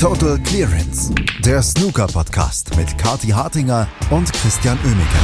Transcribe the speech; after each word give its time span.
Total 0.00 0.38
Clearance, 0.44 1.12
der 1.44 1.60
Snooker-Podcast 1.60 2.76
mit 2.76 2.96
Kati 2.98 3.30
Hartinger 3.30 3.88
und 4.12 4.32
Christian 4.32 4.78
Oemeke. 4.84 5.18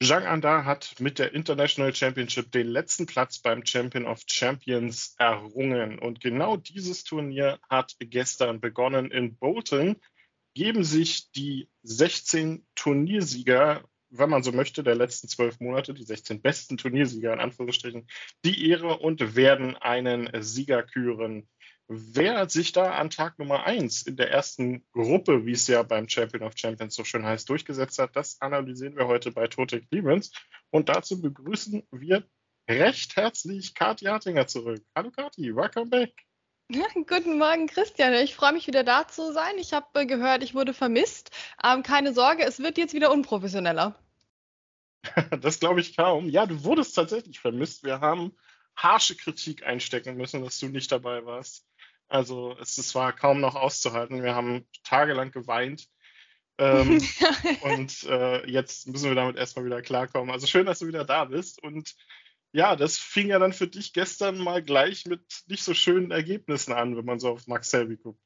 Zhang 0.00 0.24
Anda 0.24 0.64
hat 0.64 0.94
mit 1.00 1.18
der 1.18 1.34
International 1.34 1.92
Championship 1.92 2.52
den 2.52 2.68
letzten 2.68 3.06
Platz 3.06 3.40
beim 3.40 3.66
Champion 3.66 4.06
of 4.06 4.20
Champions 4.28 5.16
errungen. 5.18 5.98
Und 5.98 6.20
genau 6.20 6.56
dieses 6.56 7.02
Turnier 7.02 7.58
hat 7.68 7.96
gestern 7.98 8.60
begonnen 8.60 9.10
in 9.10 9.36
Bolton. 9.36 9.96
Geben 10.54 10.84
sich 10.84 11.32
die 11.32 11.68
16 11.82 12.64
Turniersieger 12.76 13.82
wenn 14.12 14.30
man 14.30 14.42
so 14.42 14.52
möchte, 14.52 14.82
der 14.82 14.94
letzten 14.94 15.26
zwölf 15.28 15.58
Monate, 15.58 15.94
die 15.94 16.04
16 16.04 16.42
besten 16.42 16.76
Turniersieger 16.76 17.32
in 17.32 17.40
Anführungsstrichen, 17.40 18.06
die 18.44 18.68
Ehre 18.68 18.98
und 18.98 19.34
werden 19.34 19.76
einen 19.76 20.30
Sieger 20.42 20.82
küren. 20.82 21.48
Wer 21.88 22.48
sich 22.48 22.72
da 22.72 22.92
an 22.92 23.10
Tag 23.10 23.38
Nummer 23.38 23.64
eins 23.64 24.02
in 24.02 24.16
der 24.16 24.30
ersten 24.30 24.84
Gruppe, 24.92 25.46
wie 25.46 25.52
es 25.52 25.66
ja 25.66 25.82
beim 25.82 26.08
Champion 26.08 26.42
of 26.42 26.56
Champions 26.56 26.94
so 26.94 27.04
schön 27.04 27.24
heißt, 27.24 27.48
durchgesetzt 27.48 27.98
hat, 27.98 28.14
das 28.14 28.40
analysieren 28.40 28.96
wir 28.96 29.08
heute 29.08 29.32
bei 29.32 29.46
Tote 29.48 29.80
Clemens. 29.80 30.32
Und 30.70 30.88
dazu 30.88 31.20
begrüßen 31.20 31.82
wir 31.90 32.24
recht 32.68 33.16
herzlich 33.16 33.74
Kathi 33.74 34.06
Hartinger 34.06 34.46
zurück. 34.46 34.82
Hallo 34.94 35.10
Kathi, 35.10 35.54
welcome 35.54 35.86
back. 35.86 36.12
Ja, 36.70 36.84
guten 36.94 37.38
Morgen, 37.38 37.66
Christian. 37.66 38.14
Ich 38.14 38.34
freue 38.34 38.52
mich 38.52 38.66
wieder 38.66 38.84
da 38.84 39.06
zu 39.06 39.32
sein. 39.32 39.58
Ich 39.58 39.72
habe 39.72 40.06
gehört, 40.06 40.42
ich 40.42 40.54
wurde 40.54 40.72
vermisst. 40.72 41.30
Ähm, 41.62 41.82
keine 41.82 42.14
Sorge, 42.14 42.44
es 42.44 42.60
wird 42.60 42.78
jetzt 42.78 42.94
wieder 42.94 43.10
unprofessioneller. 43.12 44.01
das 45.40 45.60
glaube 45.60 45.80
ich 45.80 45.96
kaum. 45.96 46.28
Ja, 46.28 46.46
du 46.46 46.64
wurdest 46.64 46.94
tatsächlich 46.94 47.40
vermisst. 47.40 47.84
Wir 47.84 48.00
haben 48.00 48.36
harsche 48.76 49.16
Kritik 49.16 49.64
einstecken 49.64 50.16
müssen, 50.16 50.42
dass 50.42 50.58
du 50.58 50.68
nicht 50.68 50.90
dabei 50.92 51.24
warst. 51.24 51.66
Also 52.08 52.56
es, 52.60 52.78
es 52.78 52.94
war 52.94 53.12
kaum 53.12 53.40
noch 53.40 53.54
auszuhalten. 53.54 54.22
Wir 54.22 54.34
haben 54.34 54.66
tagelang 54.84 55.30
geweint. 55.30 55.88
Ähm, 56.58 57.00
und 57.62 58.02
äh, 58.04 58.48
jetzt 58.48 58.86
müssen 58.86 59.08
wir 59.08 59.14
damit 59.14 59.36
erstmal 59.36 59.64
wieder 59.64 59.82
klarkommen. 59.82 60.30
Also 60.30 60.46
schön, 60.46 60.66
dass 60.66 60.80
du 60.80 60.86
wieder 60.86 61.04
da 61.04 61.24
bist. 61.24 61.62
Und 61.62 61.94
ja, 62.52 62.76
das 62.76 62.98
fing 62.98 63.28
ja 63.28 63.38
dann 63.38 63.52
für 63.52 63.66
dich 63.66 63.92
gestern 63.92 64.38
mal 64.38 64.62
gleich 64.62 65.06
mit 65.06 65.22
nicht 65.46 65.64
so 65.64 65.74
schönen 65.74 66.10
Ergebnissen 66.10 66.72
an, 66.72 66.96
wenn 66.96 67.04
man 67.04 67.18
so 67.18 67.30
auf 67.30 67.46
Max 67.46 67.70
Selby 67.70 67.96
guckt. 67.96 68.20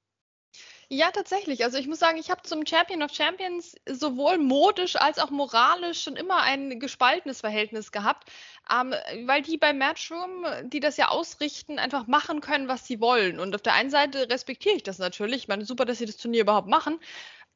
Ja, 0.89 1.11
tatsächlich. 1.11 1.65
Also 1.65 1.79
ich 1.79 1.89
muss 1.89 1.98
sagen, 1.98 2.17
ich 2.17 2.31
habe 2.31 2.42
zum 2.42 2.65
Champion 2.65 3.03
of 3.03 3.12
Champions 3.12 3.75
sowohl 3.89 4.39
modisch 4.39 4.95
als 4.95 5.19
auch 5.19 5.31
moralisch 5.31 6.01
schon 6.03 6.15
immer 6.15 6.43
ein 6.43 6.78
gespaltenes 6.78 7.41
Verhältnis 7.41 7.91
gehabt, 7.91 8.31
ähm, 8.73 8.95
weil 9.25 9.43
die 9.43 9.59
bei 9.59 9.73
Matchroom, 9.73 10.47
die 10.65 10.78
das 10.78 10.97
ja 10.97 11.09
ausrichten, 11.09 11.81
einfach 11.81 12.06
machen 12.06 12.41
können, 12.41 12.69
was 12.69 12.87
sie 12.87 13.01
wollen. 13.01 13.41
Und 13.41 13.53
auf 13.56 13.62
der 13.62 13.73
einen 13.75 13.91
Seite 13.91 14.28
respektiere 14.31 14.77
ich 14.77 14.84
das 14.84 14.98
natürlich. 14.98 15.39
Ich 15.43 15.48
meine, 15.48 15.65
super, 15.65 15.84
dass 15.87 15.98
sie 15.98 16.06
das 16.06 16.19
Turnier 16.19 16.43
überhaupt 16.43 16.69
machen. 16.69 17.00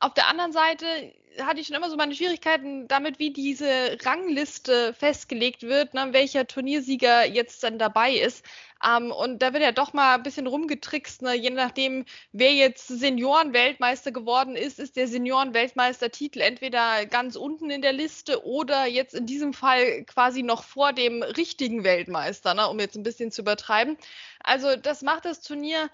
Auf 0.01 0.15
der 0.15 0.29
anderen 0.29 0.53
Seite 0.53 0.87
hatte 1.43 1.61
ich 1.61 1.67
schon 1.67 1.77
immer 1.77 1.91
so 1.91 1.97
meine 1.97 2.15
Schwierigkeiten 2.15 2.89
damit, 2.89 3.19
wie 3.19 3.33
diese 3.33 3.98
Rangliste 4.03 4.95
festgelegt 4.95 5.62
wird, 5.62 5.95
ne, 5.95 6.09
welcher 6.12 6.47
Turniersieger 6.47 7.27
jetzt 7.27 7.62
dann 7.62 7.79
dabei 7.79 8.15
ist. 8.15 8.45
Ähm, 8.84 9.12
und 9.12 9.41
da 9.41 9.53
wird 9.53 9.62
ja 9.62 9.73
doch 9.73 9.93
mal 9.93 10.15
ein 10.15 10.23
bisschen 10.23 10.47
rumgetrickst, 10.47 11.23
ne, 11.23 11.34
je 11.34 11.51
nachdem, 11.51 12.05
wer 12.33 12.53
jetzt 12.53 12.89
Senioren-Weltmeister 12.89 14.11
geworden 14.11 14.56
ist, 14.56 14.78
ist 14.81 14.97
der 14.97 15.06
Senioren-Weltmeistertitel 15.06 16.41
entweder 16.41 17.06
ganz 17.06 17.37
unten 17.37 17.71
in 17.71 17.83
der 17.83 17.93
Liste 17.93 18.45
oder 18.45 18.87
jetzt 18.87 19.15
in 19.15 19.27
diesem 19.27 19.53
Fall 19.53 20.05
quasi 20.05 20.43
noch 20.43 20.65
vor 20.65 20.93
dem 20.93 21.23
richtigen 21.23 21.84
Weltmeister, 21.84 22.55
ne, 22.55 22.69
um 22.69 22.81
jetzt 22.81 22.97
ein 22.97 23.03
bisschen 23.03 23.31
zu 23.31 23.43
übertreiben. 23.43 23.98
Also 24.43 24.77
das 24.77 25.03
macht 25.03 25.27
das 25.27 25.43
Turnier 25.43 25.91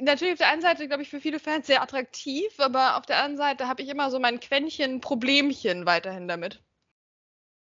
natürlich 0.00 0.32
auf 0.32 0.38
der 0.38 0.50
einen 0.50 0.62
Seite, 0.62 0.88
glaube 0.88 1.02
ich, 1.02 1.10
für 1.10 1.20
viele 1.20 1.38
Fans 1.38 1.66
sehr 1.66 1.82
attraktiv, 1.82 2.48
aber 2.58 2.96
auf 2.96 3.06
der 3.06 3.18
anderen 3.18 3.36
Seite 3.36 3.68
habe 3.68 3.82
ich 3.82 3.88
immer 3.88 4.10
so 4.10 4.18
mein 4.18 4.40
Quäntchen, 4.40 5.00
Problemchen 5.00 5.86
weiterhin 5.86 6.28
damit. 6.28 6.62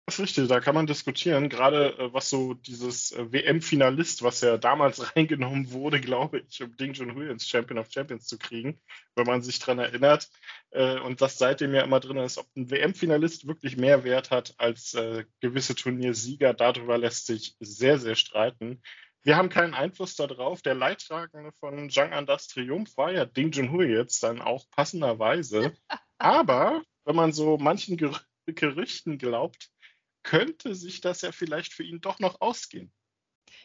Das 0.09 0.15
ist 0.15 0.21
richtig, 0.23 0.49
da 0.49 0.61
kann 0.61 0.75
man 0.75 0.87
diskutieren, 0.87 1.51
gerade 1.51 1.99
äh, 1.99 2.15
was 2.15 2.31
so 2.31 2.55
dieses 2.55 3.13
äh, 3.13 3.31
WM-Finalist, 3.31 4.23
was 4.23 4.41
ja 4.41 4.57
damals 4.57 4.99
reingenommen 5.15 5.71
wurde, 5.71 6.01
glaube 6.01 6.45
ich, 6.49 6.63
um 6.63 6.75
Ding 6.79 6.95
Junhui 6.95 7.29
ins 7.29 7.47
Champion 7.47 7.79
of 7.79 7.93
Champions 7.93 8.25
zu 8.27 8.39
kriegen, 8.39 8.81
wenn 9.17 9.27
man 9.27 9.43
sich 9.43 9.59
daran 9.59 9.81
erinnert. 9.81 10.31
Äh, 10.71 10.99
und 11.01 11.21
das 11.21 11.37
seitdem 11.37 11.75
ja 11.75 11.83
immer 11.83 12.01
drin 12.01 12.17
ist, 12.17 12.39
ob 12.39 12.47
ein 12.57 12.71
WM-Finalist 12.71 13.47
wirklich 13.47 13.77
mehr 13.77 14.03
Wert 14.03 14.31
hat 14.31 14.55
als 14.57 14.97
gewisse 15.41 15.75
Turniersieger, 15.75 16.55
darüber 16.55 16.97
lässt 16.97 17.27
sich 17.27 17.57
sehr, 17.61 17.99
sehr 17.99 18.15
streiten. 18.15 18.81
Wir 19.29 19.37
haben 19.37 19.51
keinen 19.51 19.75
Einfluss 19.75 20.17
darauf. 20.17 20.63
Der 20.63 20.75
Leidtragende 20.75 21.53
von 21.61 21.91
Zhang 21.91 22.15
Andas 22.15 22.49
Triumph 22.49 22.97
war 22.97 23.13
ja 23.13 23.27
Ding 23.27 23.53
Junhui 23.53 23.85
jetzt 23.85 24.23
dann 24.23 24.41
auch 24.41 24.65
passenderweise. 24.71 25.75
Aber 26.19 26.83
wenn 27.05 27.15
man 27.15 27.35
so 27.35 27.59
manchen 27.59 27.99
Gerüchten 28.47 29.19
glaubt, 29.19 29.69
könnte 30.23 30.75
sich 30.75 31.03
das 31.03 31.21
ja 31.21 31.31
vielleicht 31.31 31.75
für 31.75 31.83
ihn 31.83 32.01
doch 32.01 32.21
noch 32.21 32.41
ausgehen. 32.41 32.91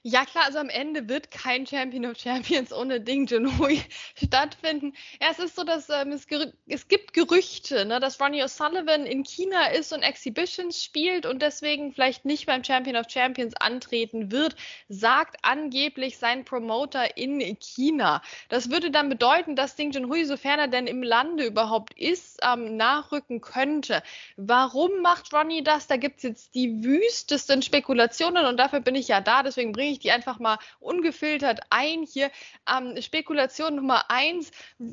Ja, 0.05 0.25
klar, 0.25 0.43
also 0.43 0.59
am 0.59 0.67
Ende 0.67 1.07
wird 1.07 1.31
kein 1.31 1.65
Champion 1.65 2.05
of 2.05 2.17
Champions 2.17 2.73
ohne 2.73 2.99
Ding 2.99 3.25
Junhui 3.25 3.81
stattfinden. 4.21 4.91
Ja, 5.21 5.29
es 5.31 5.39
ist 5.39 5.55
so, 5.55 5.63
dass 5.63 5.87
ähm, 5.89 6.11
es, 6.11 6.27
es, 6.67 6.89
gibt 6.89 7.13
Gerüchte, 7.13 7.85
ne, 7.85 8.01
dass 8.01 8.19
Ronnie 8.19 8.43
O'Sullivan 8.43 9.05
in 9.05 9.23
China 9.23 9.67
ist 9.67 9.93
und 9.93 10.01
Exhibitions 10.03 10.83
spielt 10.83 11.25
und 11.25 11.41
deswegen 11.41 11.93
vielleicht 11.93 12.25
nicht 12.25 12.47
beim 12.47 12.65
Champion 12.65 12.97
of 12.97 13.05
Champions 13.09 13.53
antreten 13.55 14.29
wird, 14.29 14.57
sagt 14.89 15.37
angeblich 15.41 16.17
sein 16.17 16.43
Promoter 16.43 17.15
in 17.15 17.39
China. 17.61 18.21
Das 18.49 18.69
würde 18.69 18.91
dann 18.91 19.07
bedeuten, 19.07 19.55
dass 19.55 19.77
Ding 19.77 19.91
Junhui, 19.91 20.25
sofern 20.25 20.59
er 20.59 20.67
denn 20.67 20.85
im 20.85 21.01
Lande 21.01 21.45
überhaupt 21.45 21.97
ist, 21.97 22.41
ähm, 22.43 22.75
nachrücken 22.75 23.39
könnte. 23.39 24.03
Warum 24.35 25.01
macht 25.01 25.33
Ronnie 25.33 25.63
das? 25.63 25.87
Da 25.87 25.95
gibt 25.95 26.17
es 26.17 26.23
jetzt 26.23 26.55
die 26.55 26.83
wüstesten 26.83 27.61
Spekulationen 27.61 28.45
und 28.47 28.57
dafür 28.57 28.81
bin 28.81 28.95
ich 28.95 29.07
ja 29.07 29.21
da, 29.21 29.43
deswegen 29.43 29.71
bringe 29.71 29.92
ich 29.92 29.92
die 29.99 30.11
einfach 30.11 30.39
mal 30.39 30.57
ungefiltert 30.79 31.61
ein 31.69 32.03
hier. 32.03 32.31
Ähm, 32.69 33.01
Spekulation 33.01 33.75
Nummer 33.75 34.09
eins. 34.09 34.51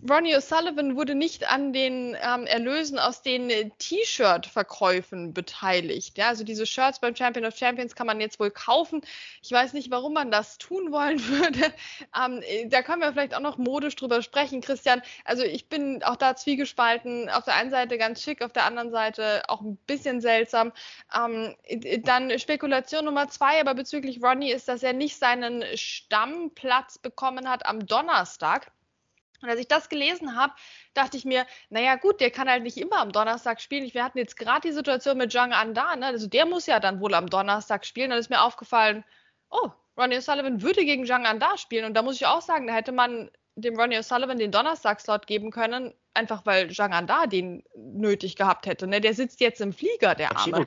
Ronnie 0.08 0.36
O'Sullivan 0.36 0.96
wurde 0.96 1.14
nicht 1.14 1.50
an 1.50 1.72
den 1.72 2.16
ähm, 2.20 2.46
Erlösen 2.46 2.98
aus 2.98 3.22
den 3.22 3.72
T-Shirt-Verkäufen 3.78 5.32
beteiligt. 5.32 6.18
Ja, 6.18 6.28
also 6.28 6.44
diese 6.44 6.66
Shirts 6.66 7.00
beim 7.00 7.14
Champion 7.14 7.46
of 7.46 7.56
Champions 7.56 7.94
kann 7.94 8.06
man 8.06 8.20
jetzt 8.20 8.40
wohl 8.40 8.50
kaufen. 8.50 9.02
Ich 9.42 9.50
weiß 9.52 9.72
nicht, 9.72 9.90
warum 9.90 10.12
man 10.12 10.30
das 10.30 10.58
tun 10.58 10.92
wollen 10.92 11.20
würde. 11.28 11.72
Ähm, 12.16 12.42
da 12.70 12.82
können 12.82 13.02
wir 13.02 13.12
vielleicht 13.12 13.34
auch 13.34 13.40
noch 13.40 13.58
modisch 13.58 13.96
drüber 13.96 14.22
sprechen, 14.22 14.60
Christian. 14.60 15.02
Also 15.24 15.42
ich 15.42 15.68
bin 15.68 16.02
auch 16.02 16.16
da 16.16 16.36
zwiegespalten. 16.36 17.28
Auf 17.28 17.44
der 17.44 17.54
einen 17.54 17.70
Seite 17.70 17.98
ganz 17.98 18.22
schick, 18.22 18.42
auf 18.42 18.52
der 18.52 18.64
anderen 18.64 18.90
Seite 18.90 19.42
auch 19.48 19.60
ein 19.60 19.76
bisschen 19.86 20.20
seltsam. 20.20 20.72
Ähm, 21.14 21.54
dann 22.02 22.38
Spekulation 22.38 23.04
Nummer 23.04 23.28
zwei, 23.28 23.60
aber 23.60 23.74
bezüglich 23.74 24.22
Ronnie 24.22 24.52
ist, 24.52 24.68
dass 24.68 24.82
er 24.90 24.96
nicht 24.96 25.18
seinen 25.18 25.64
Stammplatz 25.76 26.98
bekommen 26.98 27.48
hat 27.48 27.64
am 27.66 27.86
Donnerstag. 27.86 28.72
Und 29.40 29.48
als 29.48 29.60
ich 29.60 29.68
das 29.68 29.88
gelesen 29.88 30.36
habe, 30.36 30.52
dachte 30.92 31.16
ich 31.16 31.24
mir, 31.24 31.46
naja 31.70 31.96
gut, 31.96 32.20
der 32.20 32.30
kann 32.30 32.48
halt 32.48 32.62
nicht 32.62 32.76
immer 32.76 32.98
am 32.98 33.12
Donnerstag 33.12 33.60
spielen. 33.60 33.88
Wir 33.92 34.04
hatten 34.04 34.18
jetzt 34.18 34.36
gerade 34.36 34.68
die 34.68 34.74
Situation 34.74 35.16
mit 35.16 35.32
Zhang 35.32 35.52
Anda, 35.52 35.96
ne? 35.96 36.06
also 36.06 36.26
der 36.26 36.44
muss 36.44 36.66
ja 36.66 36.78
dann 36.78 37.00
wohl 37.00 37.14
am 37.14 37.28
Donnerstag 37.28 37.86
spielen. 37.86 38.10
Dann 38.10 38.18
ist 38.18 38.28
mir 38.28 38.42
aufgefallen, 38.42 39.04
oh, 39.48 39.70
Ronnie 39.96 40.16
O'Sullivan 40.16 40.60
würde 40.60 40.84
gegen 40.84 41.06
Zhang 41.06 41.24
Anda 41.24 41.56
spielen. 41.56 41.84
Und 41.84 41.94
da 41.94 42.02
muss 42.02 42.16
ich 42.16 42.26
auch 42.26 42.42
sagen, 42.42 42.66
da 42.66 42.74
hätte 42.74 42.92
man 42.92 43.30
dem 43.54 43.78
Ronnie 43.78 43.98
O'Sullivan 43.98 44.36
den 44.36 44.52
Donnerstag-Slot 44.52 45.26
geben 45.26 45.50
können, 45.50 45.94
einfach 46.12 46.44
weil 46.44 46.70
Zhang 46.70 46.92
Anda 46.92 47.26
den 47.26 47.62
nötig 47.76 48.36
gehabt 48.36 48.66
hätte. 48.66 48.86
Ne? 48.86 49.00
Der 49.00 49.14
sitzt 49.14 49.40
jetzt 49.40 49.60
im 49.60 49.72
Flieger, 49.72 50.14
der 50.14 50.36
Arme. 50.36 50.66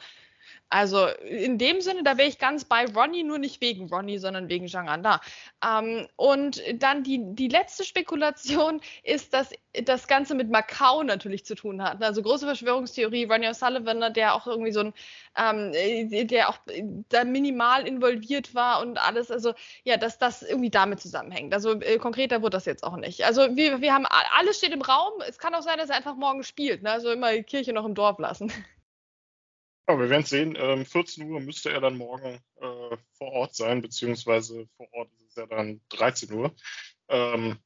Also 0.74 1.06
in 1.06 1.60
dem 1.60 1.82
Sinne, 1.82 2.02
da 2.02 2.18
wäre 2.18 2.28
ich 2.28 2.40
ganz 2.40 2.66
bei 2.66 2.86
Ronnie, 2.88 3.24
nur 3.24 3.38
nicht 3.38 3.62
wegen 3.62 3.88
Ronnie, 3.90 4.18
sondern 4.18 4.50
wegen 4.50 4.68
Zhang 4.68 4.90
Anda. 4.90 5.22
Ähm, 5.64 6.08
und 6.16 6.64
dann 6.74 7.04
die, 7.04 7.20
die 7.36 7.48
letzte 7.48 7.84
Spekulation 7.84 8.82
ist, 9.04 9.36
dass 9.36 9.52
das 9.86 10.08
Ganze 10.08 10.34
mit 10.34 10.50
Macau 10.50 11.04
natürlich 11.04 11.46
zu 11.46 11.54
tun 11.54 11.84
hat. 11.84 12.02
Also 12.02 12.24
große 12.24 12.48
Verschwörungstheorie, 12.48 13.26
Ronnie 13.26 13.50
O'Sullivan, 13.50 14.00
ne, 14.00 14.12
der 14.12 14.34
auch 14.34 14.48
irgendwie 14.48 14.72
so 14.72 14.80
ein, 14.80 14.94
ähm, 15.38 15.74
äh, 15.76 16.26
der 16.26 16.50
auch 16.50 16.58
da 17.10 17.24
minimal 17.24 17.88
involviert 17.88 18.56
war 18.56 18.82
und 18.82 18.98
alles. 18.98 19.30
Also 19.30 19.54
ja, 19.84 19.98
dass 19.98 20.18
das 20.18 20.42
irgendwie 20.42 20.72
damit 20.72 21.00
zusammenhängt. 21.02 21.54
Also 21.54 21.80
äh, 21.82 22.00
konkreter 22.00 22.42
wird 22.42 22.56
das 22.56 22.66
jetzt 22.66 22.84
auch 22.84 22.98
nicht. 22.98 23.26
Also 23.26 23.56
wir, 23.56 23.82
wir 23.82 23.94
haben, 23.94 24.08
alles 24.08 24.58
steht 24.58 24.74
im 24.74 24.82
Raum. 24.82 25.14
Es 25.28 25.38
kann 25.38 25.54
auch 25.54 25.62
sein, 25.62 25.78
dass 25.78 25.92
er 25.92 25.98
einfach 25.98 26.16
morgen 26.16 26.44
spielt. 26.44 26.82
Ne? 26.82 26.90
Also 26.90 27.12
immer 27.12 27.32
die 27.32 27.44
Kirche 27.44 27.74
noch 27.74 27.86
im 27.86 27.94
Dorf 27.94 28.18
lassen. 28.18 28.52
Ja, 29.88 30.00
wir 30.00 30.10
werden 30.10 30.26
sehen. 30.26 30.56
Ähm, 30.58 30.86
14 30.86 31.30
Uhr 31.30 31.42
müsste 31.42 31.72
er 31.72 31.82
dann 31.82 31.98
morgen 31.98 32.40
äh, 32.56 32.98
vor 33.18 33.32
Ort 33.32 33.56
sein, 33.56 33.82
beziehungsweise 33.82 34.68
vor 34.78 34.88
Ort 34.94 35.12
ist 35.14 35.30
es 35.30 35.36
ja 35.36 35.46
dann 35.46 35.82
13 35.90 36.32
Uhr. 36.32 36.56
Ähm, 37.10 37.60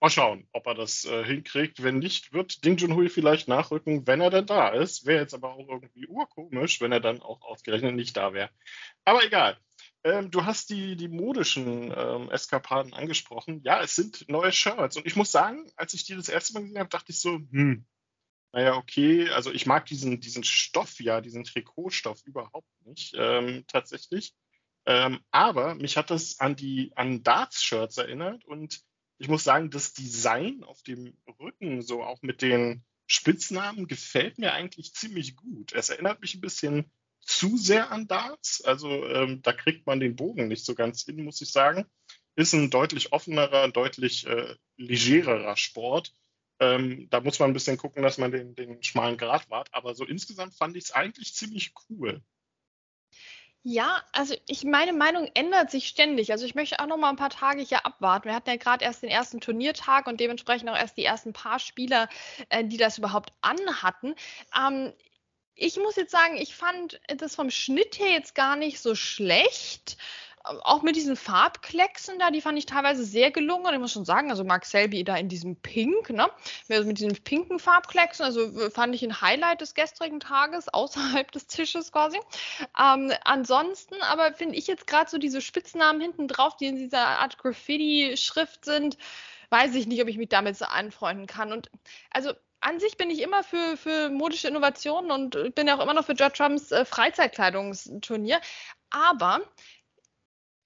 mal 0.00 0.10
schauen, 0.10 0.46
ob 0.52 0.66
er 0.66 0.74
das 0.74 1.06
äh, 1.06 1.24
hinkriegt. 1.24 1.82
Wenn 1.82 1.98
nicht, 1.98 2.34
wird 2.34 2.64
Ding 2.64 2.76
Junhui 2.76 3.08
vielleicht 3.08 3.48
nachrücken, 3.48 4.06
wenn 4.06 4.20
er 4.20 4.30
denn 4.30 4.46
da 4.46 4.68
ist. 4.68 5.06
Wäre 5.06 5.22
jetzt 5.22 5.32
aber 5.32 5.54
auch 5.54 5.66
irgendwie 5.68 6.06
urkomisch, 6.06 6.80
wenn 6.82 6.92
er 6.92 7.00
dann 7.00 7.22
auch 7.22 7.40
ausgerechnet 7.40 7.94
nicht 7.94 8.16
da 8.16 8.34
wäre. 8.34 8.50
Aber 9.04 9.24
egal. 9.24 9.58
Ähm, 10.04 10.30
du 10.30 10.44
hast 10.44 10.68
die, 10.70 10.94
die 10.94 11.08
modischen 11.08 11.92
ähm, 11.96 12.30
Eskapaden 12.30 12.92
angesprochen. 12.92 13.62
Ja, 13.64 13.80
es 13.82 13.96
sind 13.96 14.28
neue 14.28 14.52
Shirts. 14.52 14.98
Und 14.98 15.06
ich 15.06 15.16
muss 15.16 15.32
sagen, 15.32 15.66
als 15.76 15.94
ich 15.94 16.04
die 16.04 16.14
das 16.14 16.28
erste 16.28 16.52
Mal 16.52 16.60
gesehen 16.60 16.78
habe, 16.78 16.90
dachte 16.90 17.12
ich 17.12 17.20
so, 17.20 17.40
hm, 17.50 17.86
naja, 18.56 18.74
okay, 18.76 19.28
also 19.28 19.52
ich 19.52 19.66
mag 19.66 19.84
diesen, 19.84 20.18
diesen 20.18 20.42
Stoff 20.42 20.98
ja, 20.98 21.20
diesen 21.20 21.44
Trikotstoff 21.44 22.22
überhaupt 22.24 22.66
nicht, 22.86 23.14
ähm, 23.14 23.64
tatsächlich. 23.66 24.34
Ähm, 24.86 25.20
aber 25.30 25.74
mich 25.74 25.98
hat 25.98 26.10
das 26.10 26.40
an 26.40 26.56
die 26.56 26.90
an 26.96 27.22
Darts-Shirts 27.22 27.98
erinnert 27.98 28.46
und 28.46 28.80
ich 29.18 29.28
muss 29.28 29.44
sagen, 29.44 29.68
das 29.68 29.92
Design 29.92 30.64
auf 30.64 30.82
dem 30.84 31.18
Rücken, 31.38 31.82
so 31.82 32.02
auch 32.02 32.22
mit 32.22 32.40
den 32.40 32.82
Spitznamen, 33.06 33.88
gefällt 33.88 34.38
mir 34.38 34.54
eigentlich 34.54 34.94
ziemlich 34.94 35.36
gut. 35.36 35.74
Es 35.74 35.90
erinnert 35.90 36.22
mich 36.22 36.34
ein 36.34 36.40
bisschen 36.40 36.90
zu 37.20 37.58
sehr 37.58 37.90
an 37.92 38.08
Darts. 38.08 38.64
Also 38.64 38.88
ähm, 39.04 39.42
da 39.42 39.52
kriegt 39.52 39.86
man 39.86 40.00
den 40.00 40.16
Bogen 40.16 40.48
nicht 40.48 40.64
so 40.64 40.74
ganz 40.74 41.04
hin, 41.04 41.22
muss 41.22 41.42
ich 41.42 41.52
sagen. 41.52 41.84
Ist 42.36 42.54
ein 42.54 42.70
deutlich 42.70 43.12
offenerer, 43.12 43.68
deutlich 43.68 44.26
äh, 44.26 44.56
legererer 44.78 45.58
Sport. 45.58 46.14
Ähm, 46.60 47.08
da 47.10 47.20
muss 47.20 47.38
man 47.38 47.50
ein 47.50 47.54
bisschen 47.54 47.76
gucken, 47.76 48.02
dass 48.02 48.18
man 48.18 48.32
den, 48.32 48.54
den 48.54 48.82
schmalen 48.82 49.18
Grat 49.18 49.50
wahrt. 49.50 49.68
Aber 49.72 49.94
so 49.94 50.04
insgesamt 50.04 50.54
fand 50.54 50.76
ich 50.76 50.84
es 50.84 50.90
eigentlich 50.92 51.34
ziemlich 51.34 51.72
cool. 51.88 52.22
Ja, 53.68 54.00
also 54.12 54.36
ich 54.46 54.62
meine 54.62 54.92
Meinung 54.92 55.28
ändert 55.34 55.72
sich 55.72 55.88
ständig. 55.88 56.30
Also 56.30 56.46
ich 56.46 56.54
möchte 56.54 56.78
auch 56.78 56.86
noch 56.86 56.98
mal 56.98 57.10
ein 57.10 57.16
paar 57.16 57.30
Tage 57.30 57.62
hier 57.62 57.84
abwarten. 57.84 58.28
Wir 58.28 58.34
hatten 58.36 58.48
ja 58.48 58.54
gerade 58.54 58.84
erst 58.84 59.02
den 59.02 59.10
ersten 59.10 59.40
Turniertag 59.40 60.06
und 60.06 60.20
dementsprechend 60.20 60.70
auch 60.70 60.76
erst 60.76 60.96
die 60.96 61.04
ersten 61.04 61.32
paar 61.32 61.58
Spieler, 61.58 62.08
äh, 62.48 62.64
die 62.64 62.76
das 62.76 62.98
überhaupt 62.98 63.32
anhatten. 63.40 64.14
Ähm, 64.56 64.92
ich 65.56 65.78
muss 65.78 65.96
jetzt 65.96 66.12
sagen, 66.12 66.36
ich 66.36 66.54
fand 66.54 67.00
das 67.08 67.34
vom 67.34 67.50
Schnitt 67.50 67.98
her 67.98 68.10
jetzt 68.10 68.36
gar 68.36 68.54
nicht 68.54 68.78
so 68.78 68.94
schlecht. 68.94 69.96
Auch 70.62 70.82
mit 70.82 70.96
diesen 70.96 71.16
Farbklecksen 71.16 72.18
da, 72.18 72.30
die 72.30 72.40
fand 72.40 72.58
ich 72.58 72.66
teilweise 72.66 73.04
sehr 73.04 73.30
gelungen. 73.30 73.66
Und 73.66 73.74
ich 73.74 73.80
muss 73.80 73.92
schon 73.92 74.04
sagen, 74.04 74.30
also 74.30 74.44
Mark 74.44 74.64
Selby 74.64 75.02
da 75.04 75.16
in 75.16 75.28
diesem 75.28 75.56
Pink, 75.56 76.10
ne? 76.10 76.30
Mit 76.68 76.98
diesen 76.98 77.14
pinken 77.22 77.58
Farbklecksen, 77.58 78.24
also 78.24 78.70
fand 78.70 78.94
ich 78.94 79.02
ein 79.02 79.20
Highlight 79.20 79.60
des 79.60 79.74
gestrigen 79.74 80.20
Tages, 80.20 80.68
außerhalb 80.72 81.30
des 81.32 81.46
Tisches 81.46 81.92
quasi. 81.92 82.18
Ähm, 82.78 83.12
ansonsten 83.24 83.96
aber 84.02 84.32
finde 84.34 84.56
ich 84.56 84.66
jetzt 84.66 84.86
gerade 84.86 85.10
so 85.10 85.18
diese 85.18 85.40
Spitznamen 85.40 86.00
hinten 86.00 86.28
drauf, 86.28 86.56
die 86.56 86.66
in 86.66 86.76
dieser 86.76 87.06
Art 87.06 87.38
Graffiti-Schrift 87.38 88.64
sind, 88.64 88.96
weiß 89.50 89.74
ich 89.74 89.86
nicht, 89.86 90.02
ob 90.02 90.08
ich 90.08 90.18
mich 90.18 90.28
damit 90.28 90.56
so 90.56 90.64
anfreunden 90.64 91.26
kann. 91.26 91.52
Und 91.52 91.70
also 92.10 92.32
an 92.60 92.80
sich 92.80 92.96
bin 92.96 93.10
ich 93.10 93.20
immer 93.20 93.42
für, 93.44 93.76
für 93.76 94.10
modische 94.10 94.48
Innovationen 94.48 95.10
und 95.10 95.54
bin 95.54 95.68
ja 95.68 95.76
auch 95.76 95.82
immer 95.82 95.94
noch 95.94 96.04
für 96.04 96.14
George 96.14 96.36
Trumps 96.36 96.72
äh, 96.72 96.84
Freizeitkleidungsturnier. 96.84 98.40
Aber 98.90 99.40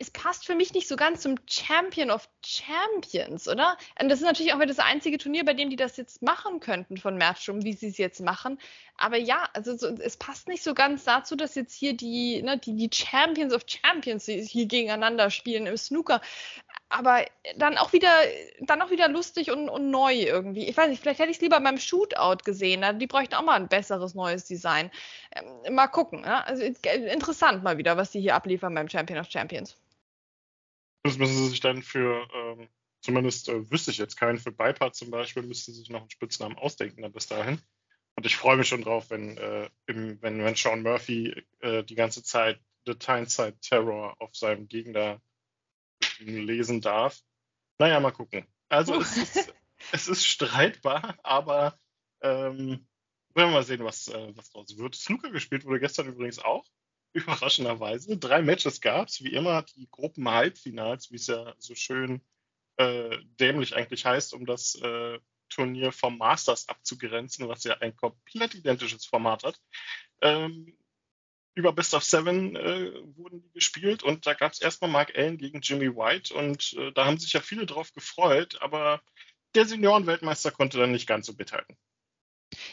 es 0.00 0.10
passt 0.10 0.46
für 0.46 0.54
mich 0.54 0.72
nicht 0.72 0.88
so 0.88 0.96
ganz 0.96 1.20
zum 1.20 1.34
Champion 1.46 2.10
of 2.10 2.26
Champions, 2.42 3.46
oder? 3.46 3.76
Und 4.00 4.08
das 4.08 4.20
ist 4.20 4.24
natürlich 4.24 4.54
auch 4.54 4.56
wieder 4.56 4.68
das 4.68 4.78
einzige 4.78 5.18
Turnier, 5.18 5.44
bei 5.44 5.52
dem 5.52 5.68
die 5.68 5.76
das 5.76 5.98
jetzt 5.98 6.22
machen 6.22 6.58
könnten 6.58 6.96
von 6.96 7.18
Matchroom, 7.18 7.64
wie 7.64 7.74
sie 7.74 7.88
es 7.88 7.98
jetzt 7.98 8.20
machen. 8.20 8.58
Aber 8.96 9.18
ja, 9.18 9.50
also 9.52 9.76
so, 9.76 9.88
es 9.88 10.16
passt 10.16 10.48
nicht 10.48 10.62
so 10.62 10.72
ganz 10.72 11.04
dazu, 11.04 11.36
dass 11.36 11.54
jetzt 11.54 11.74
hier 11.74 11.94
die, 11.94 12.42
ne, 12.42 12.56
die, 12.56 12.74
die 12.76 12.88
Champions 12.90 13.52
of 13.52 13.64
Champions 13.66 14.24
hier 14.24 14.64
gegeneinander 14.64 15.28
spielen 15.30 15.66
im 15.66 15.76
Snooker. 15.76 16.22
Aber 16.88 17.26
dann 17.56 17.76
auch 17.76 17.92
wieder, 17.92 18.10
dann 18.60 18.80
auch 18.80 18.90
wieder 18.90 19.08
lustig 19.08 19.50
und, 19.50 19.68
und 19.68 19.90
neu 19.90 20.14
irgendwie. 20.14 20.66
Ich 20.66 20.78
weiß 20.78 20.88
nicht, 20.88 21.02
vielleicht 21.02 21.20
hätte 21.20 21.30
ich 21.30 21.36
es 21.36 21.42
lieber 21.42 21.60
beim 21.60 21.78
Shootout 21.78 22.42
gesehen. 22.42 22.98
Die 22.98 23.06
bräuchten 23.06 23.34
auch 23.34 23.44
mal 23.44 23.56
ein 23.56 23.68
besseres 23.68 24.14
neues 24.14 24.46
Design. 24.46 24.90
Ähm, 25.36 25.74
mal 25.74 25.88
gucken. 25.88 26.24
Ja? 26.24 26.40
Also 26.40 26.62
interessant 26.64 27.62
mal 27.62 27.76
wieder, 27.76 27.98
was 27.98 28.12
die 28.12 28.20
hier 28.20 28.34
abliefern 28.34 28.74
beim 28.74 28.88
Champion 28.88 29.20
of 29.20 29.30
Champions. 29.30 29.76
Das 31.02 31.18
müssen 31.18 31.36
sie 31.36 31.48
sich 31.48 31.60
dann 31.60 31.82
für, 31.82 32.28
ähm, 32.34 32.68
zumindest 33.00 33.48
äh, 33.48 33.70
wüsste 33.70 33.90
ich 33.90 33.98
jetzt 33.98 34.16
keinen, 34.16 34.38
für 34.38 34.52
Bipart 34.52 34.94
zum 34.94 35.10
Beispiel, 35.10 35.42
müssten 35.42 35.72
sie 35.72 35.80
sich 35.80 35.90
noch 35.90 36.00
einen 36.00 36.10
Spitznamen 36.10 36.58
ausdenken 36.58 37.02
dann 37.02 37.12
bis 37.12 37.26
dahin. 37.26 37.60
Und 38.16 38.26
ich 38.26 38.36
freue 38.36 38.56
mich 38.56 38.68
schon 38.68 38.82
drauf, 38.82 39.10
wenn, 39.10 39.38
äh, 39.38 39.70
im, 39.86 40.20
wenn, 40.20 40.44
wenn 40.44 40.54
Sean 40.54 40.82
Murphy 40.82 41.42
äh, 41.60 41.84
die 41.84 41.94
ganze 41.94 42.22
Zeit 42.22 42.60
The 42.86 42.94
Tyneside 42.94 43.58
Terror 43.60 44.20
auf 44.20 44.34
seinem 44.34 44.68
Gegner 44.68 45.20
lesen 46.18 46.80
darf. 46.80 47.18
Naja, 47.78 48.00
mal 48.00 48.10
gucken. 48.10 48.46
Also 48.68 49.00
es 49.00 49.16
ist, 49.16 49.54
es 49.92 50.08
ist 50.08 50.26
streitbar, 50.26 51.18
aber 51.22 51.78
ähm, 52.20 52.86
werden 53.34 53.50
wir 53.50 53.50
mal 53.52 53.62
sehen, 53.62 53.84
was, 53.84 54.08
äh, 54.08 54.36
was 54.36 54.50
draus 54.50 54.76
wird. 54.76 54.94
Snooker 54.94 55.30
gespielt 55.30 55.64
wurde 55.64 55.80
gestern 55.80 56.08
übrigens 56.08 56.38
auch 56.38 56.66
überraschenderweise. 57.12 58.16
Drei 58.18 58.42
Matches 58.42 58.80
gab 58.80 59.08
es, 59.08 59.22
wie 59.22 59.32
immer 59.32 59.62
die 59.62 59.88
Gruppen-Halbfinals, 59.90 61.10
wie 61.10 61.16
es 61.16 61.26
ja 61.26 61.54
so 61.58 61.74
schön 61.74 62.20
äh, 62.76 63.18
dämlich 63.40 63.74
eigentlich 63.74 64.06
heißt, 64.06 64.32
um 64.34 64.46
das 64.46 64.76
äh, 64.76 65.18
Turnier 65.48 65.92
vom 65.92 66.18
Masters 66.18 66.68
abzugrenzen, 66.68 67.48
was 67.48 67.64
ja 67.64 67.74
ein 67.78 67.96
komplett 67.96 68.54
identisches 68.54 69.04
Format 69.04 69.42
hat. 69.42 69.60
Ähm, 70.22 70.76
über 71.54 71.72
Best 71.72 71.94
of 71.94 72.04
Seven 72.04 72.56
äh, 72.56 72.92
wurden 73.16 73.42
die 73.42 73.50
gespielt 73.52 74.02
und 74.02 74.26
da 74.26 74.34
gab 74.34 74.52
es 74.52 74.60
erstmal 74.60 74.90
Mark 74.90 75.16
Allen 75.16 75.36
gegen 75.36 75.60
Jimmy 75.60 75.94
White 75.94 76.32
und 76.32 76.74
äh, 76.74 76.92
da 76.92 77.06
haben 77.06 77.18
sich 77.18 77.32
ja 77.32 77.40
viele 77.40 77.66
drauf 77.66 77.92
gefreut, 77.92 78.62
aber 78.62 79.02
der 79.54 79.66
Seniorenweltmeister 79.66 80.52
konnte 80.52 80.78
dann 80.78 80.92
nicht 80.92 81.08
ganz 81.08 81.26
so 81.26 81.32
mithalten. 81.32 81.76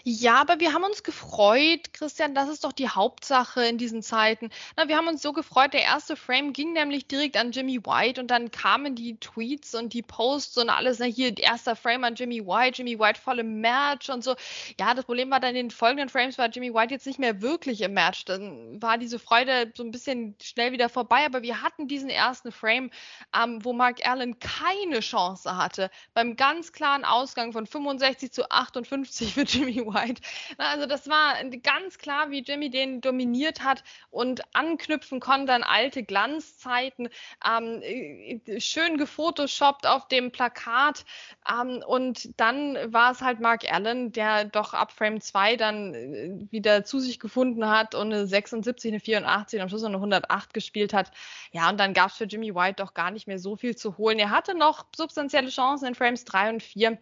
Ja, 0.03 0.41
aber 0.41 0.59
wir 0.59 0.73
haben 0.73 0.83
uns 0.83 1.03
gefreut, 1.03 1.93
Christian, 1.93 2.35
das 2.35 2.49
ist 2.49 2.63
doch 2.63 2.71
die 2.71 2.89
Hauptsache 2.89 3.65
in 3.65 3.77
diesen 3.77 4.01
Zeiten. 4.01 4.49
Na, 4.75 4.87
wir 4.87 4.97
haben 4.97 5.07
uns 5.07 5.21
so 5.21 5.33
gefreut, 5.33 5.73
der 5.73 5.83
erste 5.83 6.15
Frame 6.15 6.53
ging 6.53 6.73
nämlich 6.73 7.07
direkt 7.07 7.37
an 7.37 7.51
Jimmy 7.51 7.85
White 7.85 8.19
und 8.21 8.27
dann 8.31 8.51
kamen 8.51 8.95
die 8.95 9.17
Tweets 9.17 9.75
und 9.75 9.93
die 9.93 10.01
Posts 10.01 10.57
und 10.59 10.69
alles, 10.69 10.99
na 10.99 11.05
hier, 11.05 11.37
erster 11.37 11.75
Frame 11.75 12.03
an 12.03 12.15
Jimmy 12.15 12.45
White, 12.45 12.77
Jimmy 12.77 12.99
White 12.99 13.19
voll 13.19 13.39
im 13.39 13.61
Match 13.61 14.09
und 14.09 14.23
so. 14.23 14.35
Ja, 14.79 14.93
das 14.93 15.05
Problem 15.05 15.31
war 15.31 15.39
dann 15.39 15.51
in 15.51 15.67
den 15.67 15.71
folgenden 15.71 16.09
Frames 16.09 16.37
war 16.37 16.49
Jimmy 16.49 16.73
White 16.73 16.93
jetzt 16.93 17.07
nicht 17.07 17.19
mehr 17.19 17.41
wirklich 17.41 17.81
im 17.81 17.93
Match. 17.93 18.25
Dann 18.25 18.81
war 18.81 18.97
diese 18.97 19.19
Freude 19.19 19.71
so 19.75 19.83
ein 19.83 19.91
bisschen 19.91 20.35
schnell 20.41 20.71
wieder 20.71 20.89
vorbei, 20.89 21.25
aber 21.25 21.41
wir 21.41 21.61
hatten 21.61 21.87
diesen 21.87 22.09
ersten 22.09 22.51
Frame, 22.51 22.91
ähm, 23.35 23.63
wo 23.63 23.73
Mark 23.73 24.05
Allen 24.07 24.39
keine 24.39 24.99
Chance 24.99 25.55
hatte, 25.55 25.89
beim 26.13 26.35
ganz 26.35 26.71
klaren 26.71 27.05
Ausgang 27.05 27.53
von 27.53 27.65
65 27.65 28.31
zu 28.31 28.49
58 28.49 29.33
für 29.33 29.41
Jimmy 29.41 29.76
Jimmy 29.77 29.93
White. 29.93 30.21
Also 30.57 30.85
das 30.85 31.07
war 31.07 31.35
ganz 31.61 31.97
klar, 31.97 32.31
wie 32.31 32.39
Jimmy 32.39 32.69
den 32.69 33.01
dominiert 33.01 33.63
hat 33.63 33.83
und 34.09 34.41
anknüpfen 34.55 35.19
konnte 35.19 35.53
an 35.53 35.63
alte 35.63 36.03
Glanzzeiten. 36.03 37.09
Ähm, 37.45 37.81
äh, 37.81 38.59
schön 38.59 38.97
gefotoshoppt 38.97 39.85
auf 39.85 40.07
dem 40.07 40.31
Plakat. 40.31 41.05
Ähm, 41.49 41.83
und 41.85 42.39
dann 42.39 42.77
war 42.91 43.11
es 43.11 43.21
halt 43.21 43.39
Mark 43.39 43.71
Allen, 43.71 44.11
der 44.11 44.45
doch 44.45 44.73
ab 44.73 44.91
Frame 44.91 45.21
2 45.21 45.55
dann 45.55 45.93
äh, 45.93 46.51
wieder 46.51 46.83
zu 46.83 46.99
sich 46.99 47.19
gefunden 47.19 47.67
hat 47.67 47.95
und 47.95 48.13
eine 48.13 48.27
76, 48.27 48.91
eine 48.91 48.99
84 48.99 49.59
und 49.59 49.63
am 49.63 49.69
Schluss 49.69 49.81
noch 49.81 49.89
eine 49.89 49.97
108 49.97 50.53
gespielt 50.53 50.93
hat. 50.93 51.11
Ja, 51.51 51.69
und 51.69 51.79
dann 51.79 51.93
gab 51.93 52.11
es 52.11 52.17
für 52.17 52.25
Jimmy 52.25 52.53
White 52.53 52.83
doch 52.83 52.93
gar 52.93 53.11
nicht 53.11 53.27
mehr 53.27 53.39
so 53.39 53.55
viel 53.55 53.75
zu 53.75 53.97
holen. 53.97 54.19
Er 54.19 54.29
hatte 54.29 54.55
noch 54.55 54.85
substanzielle 54.95 55.49
Chancen 55.49 55.87
in 55.87 55.95
Frames 55.95 56.25
3 56.25 56.49
und 56.49 56.63
4. 56.63 56.97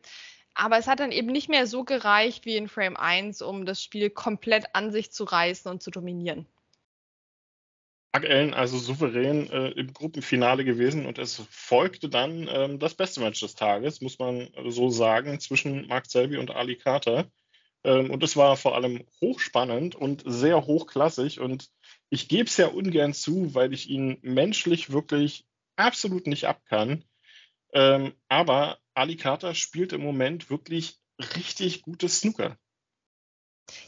Aber 0.56 0.78
es 0.78 0.88
hat 0.88 1.02
dann 1.02 1.12
eben 1.12 1.28
nicht 1.28 1.50
mehr 1.50 1.68
so 1.68 1.84
gereicht 1.84 2.46
wie 2.46 2.56
in 2.56 2.70
Frame 2.70 2.96
1, 2.96 3.42
um 3.42 3.66
das 3.66 3.84
Spiel 3.84 4.10
komplett 4.10 4.74
an 4.74 4.92
sich 4.92 5.12
zu 5.12 5.26
reißen 5.26 5.70
und 5.70 5.84
zu 5.84 5.92
dominieren. 5.92 6.48
Mark 8.14 8.30
Allen 8.30 8.54
also 8.54 8.78
souverän 8.78 9.50
äh, 9.50 9.72
im 9.72 9.92
Gruppenfinale 9.92 10.64
gewesen 10.64 11.06
und 11.06 11.18
es 11.18 11.44
folgte 11.50 12.08
dann 12.08 12.48
ähm, 12.50 12.80
das 12.80 12.94
beste 12.94 13.20
Match 13.20 13.42
des 13.42 13.56
Tages, 13.56 14.00
muss 14.00 14.20
man 14.20 14.50
so 14.70 14.90
sagen, 14.90 15.42
zwischen 15.42 15.88
Mark 15.88 16.06
Selby 16.06 16.38
und 16.38 16.52
Ali 16.52 16.78
Carter. 16.78 17.30
Ähm, 17.84 18.10
und 18.10 18.24
es 18.24 18.38
war 18.38 18.56
vor 18.56 18.76
allem 18.76 19.04
hochspannend 19.20 19.96
und 19.96 20.24
sehr 20.26 20.66
hochklassig 20.66 21.42
und 21.42 21.70
ich 22.10 22.30
gebe 22.30 22.46
es 22.46 22.56
ja 22.56 22.68
ungern 22.68 23.14
zu, 23.14 23.54
weil 23.54 23.74
ich 23.74 23.90
ihn 23.90 24.18
menschlich 24.22 24.94
wirklich 24.94 25.46
absolut 25.76 26.26
nicht 26.26 26.48
abkann. 26.48 27.04
Ähm, 27.74 28.14
aber 28.30 28.80
Ali 28.96 29.18
Carter 29.18 29.54
spielt 29.56 29.94
im 29.94 30.02
Moment 30.02 30.50
wirklich 30.50 31.00
richtig 31.36 31.82
gutes 31.82 32.20
Snooker. 32.20 32.58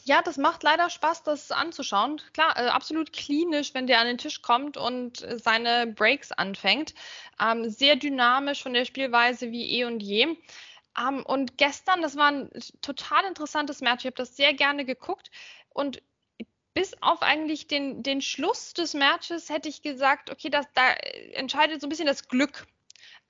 Ja, 0.03 0.21
das 0.21 0.37
macht 0.37 0.63
leider 0.63 0.89
Spaß, 0.89 1.23
das 1.23 1.51
anzuschauen. 1.51 2.21
Klar, 2.33 2.57
äh, 2.57 2.67
absolut 2.69 3.13
klinisch, 3.13 3.73
wenn 3.73 3.87
der 3.87 3.99
an 3.99 4.07
den 4.07 4.17
Tisch 4.17 4.41
kommt 4.41 4.75
und 4.75 5.25
seine 5.35 5.87
Breaks 5.87 6.31
anfängt. 6.31 6.95
Ähm, 7.39 7.69
sehr 7.69 7.95
dynamisch 7.95 8.63
von 8.63 8.73
der 8.73 8.85
Spielweise 8.85 9.51
wie 9.51 9.79
eh 9.79 9.85
und 9.85 10.01
je. 10.01 10.35
Ähm, 10.99 11.23
und 11.25 11.57
gestern, 11.57 12.01
das 12.01 12.15
war 12.15 12.31
ein 12.31 12.49
total 12.81 13.25
interessantes 13.25 13.81
Match. 13.81 14.03
Ich 14.03 14.07
habe 14.07 14.15
das 14.15 14.35
sehr 14.35 14.53
gerne 14.53 14.83
geguckt. 14.83 15.29
Und 15.69 16.01
bis 16.73 16.95
auf 17.01 17.21
eigentlich 17.21 17.67
den, 17.67 18.03
den 18.03 18.21
Schluss 18.21 18.73
des 18.73 18.93
Matches 18.93 19.49
hätte 19.49 19.69
ich 19.69 19.81
gesagt, 19.81 20.31
okay, 20.31 20.49
das, 20.49 20.65
da 20.73 20.91
entscheidet 21.33 21.81
so 21.81 21.87
ein 21.87 21.89
bisschen 21.89 22.07
das 22.07 22.27
Glück 22.27 22.67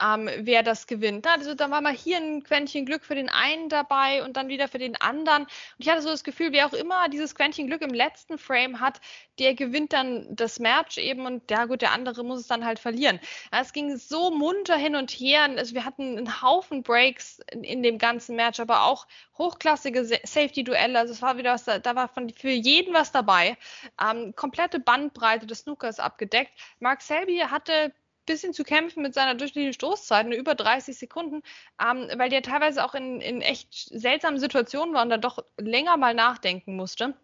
ähm, 0.02 0.30
wer 0.40 0.64
das 0.64 0.88
gewinnt. 0.88 1.28
Also 1.28 1.54
da 1.56 1.72
war 1.72 1.82
mal 1.82 1.94
hier 1.94 2.18
ein 2.18 2.44
Quäntchen 2.44 2.86
Glück 2.86 3.04
für 3.04 3.16
den 3.16 3.30
einen 3.30 3.70
dabei 3.70 4.24
und 4.24 4.38
dann 4.38 4.48
wieder 4.48 4.68
für 4.68 4.78
den 4.78 4.96
anderen. 4.96 5.44
Und 5.44 5.50
ich 5.78 5.90
hatte 5.90 6.02
so 6.02 6.10
das 6.10 6.24
Gefühl, 6.24 6.52
wer 6.52 6.68
auch 6.68 6.74
immer 6.74 7.10
dieses 7.10 7.36
Quäntchen 7.36 7.68
Glück 7.68 7.82
im 7.82 7.94
letzten 7.94 8.38
Frame 8.38 8.80
hat, 8.80 9.02
der 9.40 9.54
gewinnt 9.54 9.94
dann 9.94 10.28
das 10.30 10.60
Match 10.60 10.98
eben 10.98 11.26
und 11.26 11.50
ja 11.50 11.66
gut, 11.66 11.82
der 11.82 11.92
andere 11.92 12.24
muss 12.24 12.42
es 12.42 12.48
dann 12.48 12.66
halt 12.66 12.80
verlieren. 12.80 13.20
Es 13.52 13.74
ging 13.74 13.98
so 13.98 14.32
munter 14.32 14.76
hin 14.76 14.96
und 14.96 15.12
her. 15.12 15.44
Also 15.58 15.74
wir 15.74 15.86
hatten 15.86 16.18
einen 16.18 16.42
Haufen 16.42 16.84
Breaks 16.84 17.40
in, 17.52 17.64
in 17.64 17.84
dem 17.84 17.98
ganzen 17.98 18.36
Match, 18.36 18.60
aber 18.60 18.84
auch 18.84 19.08
hochklassige 19.38 20.04
Safety-Duelle. 20.06 20.98
Also 20.98 21.14
es 21.14 21.22
war 21.22 21.38
wieder 21.38 21.54
was, 21.54 21.66
da, 21.66 21.80
da 21.80 21.96
war 21.96 22.08
von, 22.08 22.30
für 22.30 22.50
jeden 22.50 22.94
was 22.94 23.12
dabei. 23.12 23.58
Ähm, 24.02 24.36
komplette 24.36 24.80
Bandbreite 24.80 25.46
des 25.46 25.60
Snookers 25.60 26.00
abgedeckt. 26.00 26.52
Mark 26.80 27.02
Selby 27.02 27.40
hatte 27.40 27.94
bisschen 28.28 28.54
zu 28.54 28.64
kämpfen 28.64 29.02
mit 29.02 29.16
seiner 29.16 29.34
durchschnittlichen 29.34 29.74
Stoßzeit, 29.74 30.28
nur 30.28 30.38
über 30.38 30.54
30 30.54 30.96
Sekunden, 30.96 31.42
ähm, 31.82 32.08
weil 32.16 32.30
der 32.30 32.44
teilweise 32.44 32.86
auch 32.86 32.94
in, 32.94 33.20
in 33.22 33.42
echt 33.42 33.74
seltsamen 33.74 34.40
Situationen 34.40 34.94
war 34.94 35.02
und 35.02 35.10
dann 35.10 35.22
doch 35.22 35.44
länger 35.58 35.98
mal 35.98 36.14
nachdenken 36.14 36.76
musste. 36.76 37.16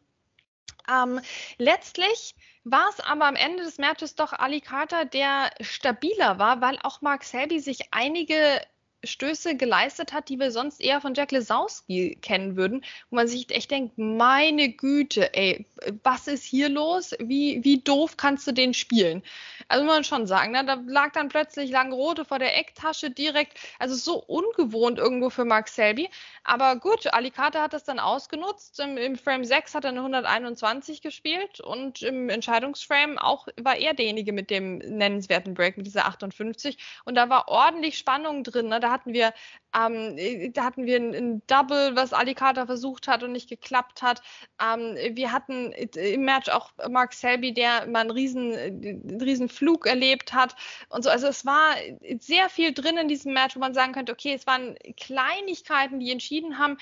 Ähm, 0.92 1.22
letztlich 1.58 2.36
war 2.64 2.90
es 2.90 3.00
aber 3.00 3.26
am 3.26 3.36
Ende 3.36 3.64
des 3.64 3.78
Matches 3.78 4.16
doch 4.16 4.34
Ali 4.34 4.62
Carter, 4.62 5.06
der 5.06 5.52
stabiler 5.62 6.40
war, 6.40 6.62
weil 6.62 6.80
auch 6.84 7.02
Mark 7.02 7.24
Selby 7.24 7.60
sich 7.60 7.90
einige 7.92 8.62
Stöße 9.04 9.56
geleistet 9.56 10.14
hat, 10.14 10.30
die 10.30 10.40
wir 10.40 10.52
sonst 10.52 10.82
eher 10.82 11.02
von 11.02 11.14
Jack 11.14 11.32
Lesowski 11.32 12.18
kennen 12.22 12.56
würden, 12.56 12.84
wo 13.10 13.18
man 13.18 13.28
sich 13.28 13.50
echt 13.52 13.72
denkt, 13.72 13.98
meine 13.98 14.70
Güte, 14.70 15.34
ey, 15.34 15.66
was 16.04 16.28
ist 16.28 16.44
hier 16.44 16.70
los? 16.70 17.16
Wie, 17.20 17.64
wie 17.64 17.82
doof 17.82 18.18
kannst 18.18 18.48
du 18.48 18.52
den 18.52 18.74
spielen? 18.74 19.22
Also 19.68 19.86
muss 19.86 19.96
man 19.96 20.04
schon 20.04 20.28
sagen, 20.28 20.52
ne? 20.52 20.64
da 20.66 20.82
lag 20.88 21.12
dann 21.12 21.30
plötzlich 21.30 21.72
Langrote 21.72 22.26
vor 22.26 22.40
der 22.40 22.58
Ecktasche 22.58 23.10
direkt, 23.10 23.58
also 23.80 23.96
so 23.96 24.16
ungewohnt 24.24 25.00
irgendwo 25.00 25.30
für 25.30 25.46
Mark 25.46 25.68
Selby. 25.68 26.10
Aber 26.44 26.76
gut, 26.78 27.14
Alicante 27.14 27.62
hat 27.62 27.74
das 27.74 27.84
dann 27.84 28.00
ausgenutzt. 28.00 28.80
Im, 28.80 28.98
Im, 28.98 29.18
Frame 29.18 29.46
6 29.46 29.76
hat 29.76 29.86
er 29.86 29.90
eine 29.90 30.00
121 30.00 31.02
gespielt 31.02 31.60
und 31.60 32.02
im 32.02 32.30
Entscheidungsframe 32.30 33.18
auch 33.18 33.48
war 33.62 33.78
er 33.78 33.94
derjenige 33.94 34.34
mit 34.34 34.50
dem 34.50 34.78
nennenswerten 34.78 35.54
Break, 35.54 35.78
mit 35.78 35.86
dieser 35.86 36.06
58. 36.06 36.78
Und 37.06 37.16
da 37.16 37.30
war 37.30 37.48
ordentlich 37.48 37.98
Spannung 37.98 38.44
drin. 38.44 38.68
Ne? 38.68 38.80
Da 38.80 38.92
hatten 38.94 39.14
wir, 39.14 39.34
ähm, 39.76 40.54
da 40.54 40.64
hatten 40.64 40.86
wir 40.86 40.98
ein, 40.98 41.14
ein, 41.14 41.42
Double, 41.48 41.96
was 41.96 42.14
Alicata 42.14 42.66
versucht 42.66 43.08
hat 43.08 43.24
und 43.24 43.34
nicht 43.34 43.50
geklappt 43.50 44.02
hat. 44.02 44.22
Ähm, 44.62 44.96
wir 45.16 45.32
hatten 45.32 45.74
im 45.74 46.24
Match 46.24 46.50
auch 46.50 46.72
Mark 46.90 47.14
Selby, 47.14 47.54
der 47.54 47.88
mal 47.88 48.02
einen 48.02 48.12
riesen, 48.12 48.54
einen 48.54 49.22
riesen 49.22 49.50
Flug 49.50 49.86
erlebt 49.86 50.34
hat 50.34 50.56
und 50.90 51.04
so. 51.04 51.10
Also 51.10 51.28
es 51.28 51.46
war 51.46 51.76
sehr 52.20 52.50
viel 52.50 52.74
drin 52.74 52.98
in 52.98 53.08
diesem 53.08 53.34
Match, 53.34 53.56
wo 53.56 53.60
man 53.60 53.74
sagen 53.74 53.94
könnte, 53.94 54.14
okay, 54.14 54.34
es 54.34 54.48
waren 54.48 54.76
Kleinigkeiten, 54.96 56.00
die 56.00 56.12
entschieden 56.12 56.58
haben. 56.58 56.78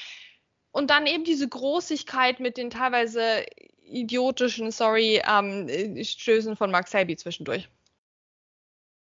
Und 0.71 0.89
dann 0.89 1.05
eben 1.05 1.23
diese 1.23 1.47
Großigkeit 1.49 2.39
mit 2.39 2.57
den 2.57 2.69
teilweise 2.69 3.45
idiotischen, 3.83 4.71
sorry, 4.71 5.21
ähm, 5.27 5.67
Stößen 6.03 6.55
von 6.55 6.71
Mark 6.71 6.87
Selby 6.87 7.17
zwischendurch. 7.17 7.67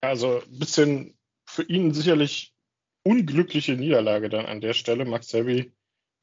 Also 0.02 0.42
ein 0.42 0.60
bisschen 0.60 1.18
für 1.46 1.64
ihn 1.64 1.94
sicherlich 1.94 2.54
unglückliche 3.08 3.74
Niederlage 3.74 4.28
dann 4.28 4.46
an 4.46 4.60
der 4.60 4.74
Stelle. 4.74 5.06
Max 5.06 5.30
Selby 5.30 5.72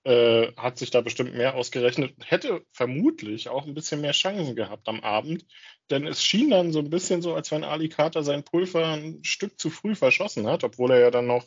äh, 0.05 0.53
hat 0.57 0.79
sich 0.79 0.91
da 0.91 1.01
bestimmt 1.01 1.35
mehr 1.35 1.55
ausgerechnet, 1.55 2.15
hätte 2.27 2.63
vermutlich 2.73 3.49
auch 3.49 3.67
ein 3.67 3.73
bisschen 3.73 4.03
mehr 4.03 4.13
Chancen 4.13 4.55
gehabt 4.55 4.87
am 4.87 5.01
Abend, 5.01 5.47
denn 5.91 6.07
es 6.07 6.23
schien 6.23 6.51
dann 6.51 6.73
so 6.73 6.81
ein 6.81 6.91
bisschen 6.91 7.23
so, 7.23 7.35
als 7.35 7.51
wenn 7.51 7.65
Ali 7.65 7.89
Carter 7.89 8.23
sein 8.23 8.45
Pulver 8.45 8.87
ein 8.87 9.25
Stück 9.25 9.59
zu 9.59 9.71
früh 9.71 9.95
verschossen 9.95 10.47
hat, 10.47 10.63
obwohl 10.63 10.91
er 10.91 11.01
ja 11.01 11.11
dann 11.11 11.27
noch 11.27 11.47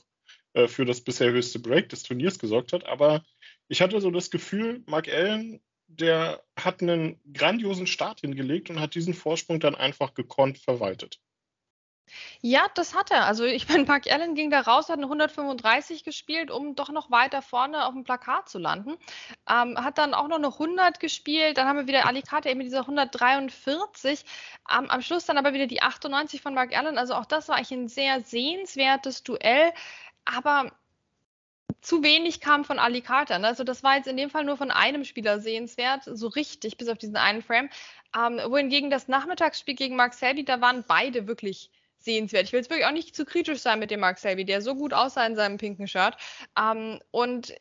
äh, 0.53 0.67
für 0.67 0.86
das 0.86 1.01
bisher 1.01 1.32
höchste 1.32 1.60
Break 1.60 1.89
des 1.89 2.01
Turniers 2.01 2.39
gesorgt 2.39 2.74
hat. 2.74 2.86
Aber 2.88 3.24
ich 3.67 3.82
hatte 3.82 4.01
so 4.01 4.10
das 4.10 4.32
Gefühl, 4.32 4.84
Mark 4.88 5.08
Allen, 5.08 5.62
der 5.86 6.44
hat 6.58 6.82
einen 6.82 7.22
grandiosen 7.32 7.86
Start 7.86 8.22
hingelegt 8.22 8.72
und 8.72 8.79
hat 8.79 8.96
diesen 8.96 9.13
Vorsprung 9.13 9.60
dann 9.60 9.75
einfach 9.75 10.15
gekonnt 10.15 10.58
verwaltet. 10.58 11.20
Ja, 12.42 12.68
das 12.76 12.96
hat 12.96 13.12
er. 13.12 13.26
Also 13.26 13.44
ich 13.46 13.68
meine, 13.70 13.86
Mark 13.86 14.12
Allen 14.12 14.36
ging 14.36 14.50
da 14.50 14.62
raus, 14.62 14.90
hat 14.90 14.98
eine 14.98 15.06
135 15.06 16.04
gespielt, 16.04 16.52
um 16.52 16.76
doch 16.76 16.90
noch 16.90 17.12
weiter 17.12 17.42
vorne 17.42 17.86
auf 17.86 17.94
dem 17.94 18.04
Plakat 18.04 18.50
zu 18.50 18.60
landen. 18.60 18.98
Ähm, 19.50 19.78
hat 19.84 19.98
dann 19.98 20.14
auch 20.14 20.28
noch 20.28 20.38
eine 20.38 20.48
100 20.48 21.00
gespielt. 21.00 21.58
Dann 21.58 21.68
haben 21.68 21.78
wir 21.78 21.88
wieder 21.88 22.06
Alicante 22.06 22.50
eben 22.50 22.60
mit 22.60 22.68
dieser 22.68 22.82
143. 22.82 24.26
Ähm, 24.72 24.90
am 24.90 25.02
Schluss 25.02 25.26
dann 25.26 25.38
aber 25.38 25.54
wieder 25.54 25.68
die 25.68 25.82
98 25.82 26.42
von 26.42 26.54
Mark 26.54 26.76
Allen. 26.76 26.98
Also 26.98 27.16
auch 27.16 27.26
das 27.26 27.48
war 27.50 27.56
eigentlich 27.58 27.72
ein 27.72 27.88
sehr 27.88 28.22
sehenswertes 28.22 29.24
Duell. 29.24 29.74
Aber 30.26 30.72
zu 31.82 32.04
wenig 32.04 32.42
kam 32.42 32.66
von 32.66 32.80
Alicante. 32.80 33.38
Ne? 33.40 33.48
Also 33.48 33.64
das 33.64 33.84
war 33.84 33.98
jetzt 33.98 34.08
in 34.08 34.18
dem 34.18 34.30
Fall 34.30 34.44
nur 34.44 34.58
von 34.58 34.72
einem 34.72 35.04
Spieler 35.06 35.40
sehenswert, 35.40 36.04
so 36.06 36.28
richtig, 36.28 36.78
bis 36.78 36.90
auf 36.90 36.98
diesen 36.98 37.16
einen 37.18 37.42
Frame. 37.42 37.70
Ähm, 38.16 38.40
wohingegen 38.48 38.90
das 38.90 39.08
Nachmittagsspiel 39.08 39.76
gegen 39.76 39.96
Mark 39.96 40.14
Selby, 40.14 40.44
da 40.44 40.62
waren 40.62 40.84
beide 40.88 41.28
wirklich 41.28 41.70
sehenswert. 42.08 42.46
Ich 42.46 42.54
will 42.54 42.62
jetzt 42.62 42.70
wirklich 42.70 42.88
auch 42.88 42.92
nicht 42.92 43.16
zu 43.16 43.26
kritisch 43.26 43.60
sein 43.60 43.80
mit 43.80 43.92
dem 43.92 44.00
Mark 44.00 44.18
Selby, 44.18 44.46
der 44.46 44.62
so 44.62 44.76
gut 44.76 44.94
aussah 44.94 45.28
in 45.28 45.36
seinem 45.36 45.58
pinken 45.58 45.88
Shirt. 45.88 46.16
Ähm, 46.58 47.00
und 47.12 47.54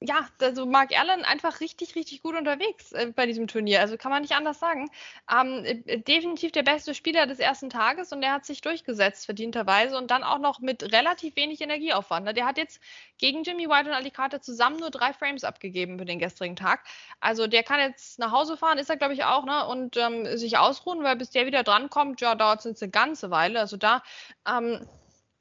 ja, 0.00 0.28
also 0.42 0.66
Mark 0.66 0.92
Allen 0.98 1.24
einfach 1.24 1.60
richtig, 1.60 1.94
richtig 1.94 2.22
gut 2.22 2.36
unterwegs 2.36 2.92
äh, 2.92 3.12
bei 3.16 3.24
diesem 3.24 3.46
Turnier. 3.46 3.80
Also 3.80 3.96
kann 3.96 4.10
man 4.10 4.20
nicht 4.20 4.34
anders 4.34 4.58
sagen. 4.58 4.90
Ähm, 5.32 5.64
äh, 5.64 5.98
definitiv 6.00 6.52
der 6.52 6.64
beste 6.64 6.94
Spieler 6.94 7.26
des 7.26 7.38
ersten 7.38 7.70
Tages 7.70 8.12
und 8.12 8.20
der 8.20 8.32
hat 8.32 8.44
sich 8.44 8.60
durchgesetzt, 8.60 9.24
verdienterweise 9.24 9.96
und 9.96 10.10
dann 10.10 10.22
auch 10.22 10.38
noch 10.38 10.60
mit 10.60 10.92
relativ 10.92 11.34
wenig 11.36 11.62
Energieaufwand. 11.62 12.26
Ne? 12.26 12.34
Der 12.34 12.44
hat 12.44 12.58
jetzt 12.58 12.78
gegen 13.16 13.42
Jimmy 13.42 13.70
White 13.70 13.88
und 13.88 13.94
Alicante 13.94 14.40
zusammen 14.40 14.78
nur 14.78 14.90
drei 14.90 15.14
Frames 15.14 15.44
abgegeben 15.44 15.98
für 15.98 16.04
den 16.04 16.18
gestrigen 16.18 16.56
Tag. 16.56 16.84
Also 17.20 17.46
der 17.46 17.62
kann 17.62 17.80
jetzt 17.80 18.18
nach 18.18 18.32
Hause 18.32 18.58
fahren, 18.58 18.76
ist 18.76 18.90
er 18.90 18.98
glaube 18.98 19.14
ich 19.14 19.24
auch, 19.24 19.46
ne? 19.46 19.66
Und 19.66 19.96
ähm, 19.96 20.36
sich 20.36 20.58
ausruhen, 20.58 21.02
weil 21.04 21.16
bis 21.16 21.30
der 21.30 21.46
wieder 21.46 21.62
drankommt, 21.62 22.20
ja, 22.20 22.34
dauert 22.34 22.66
es 22.66 22.82
eine 22.82 22.90
ganze 22.90 23.30
Weile. 23.30 23.60
Also 23.60 23.78
da 23.78 24.02
ähm, 24.46 24.86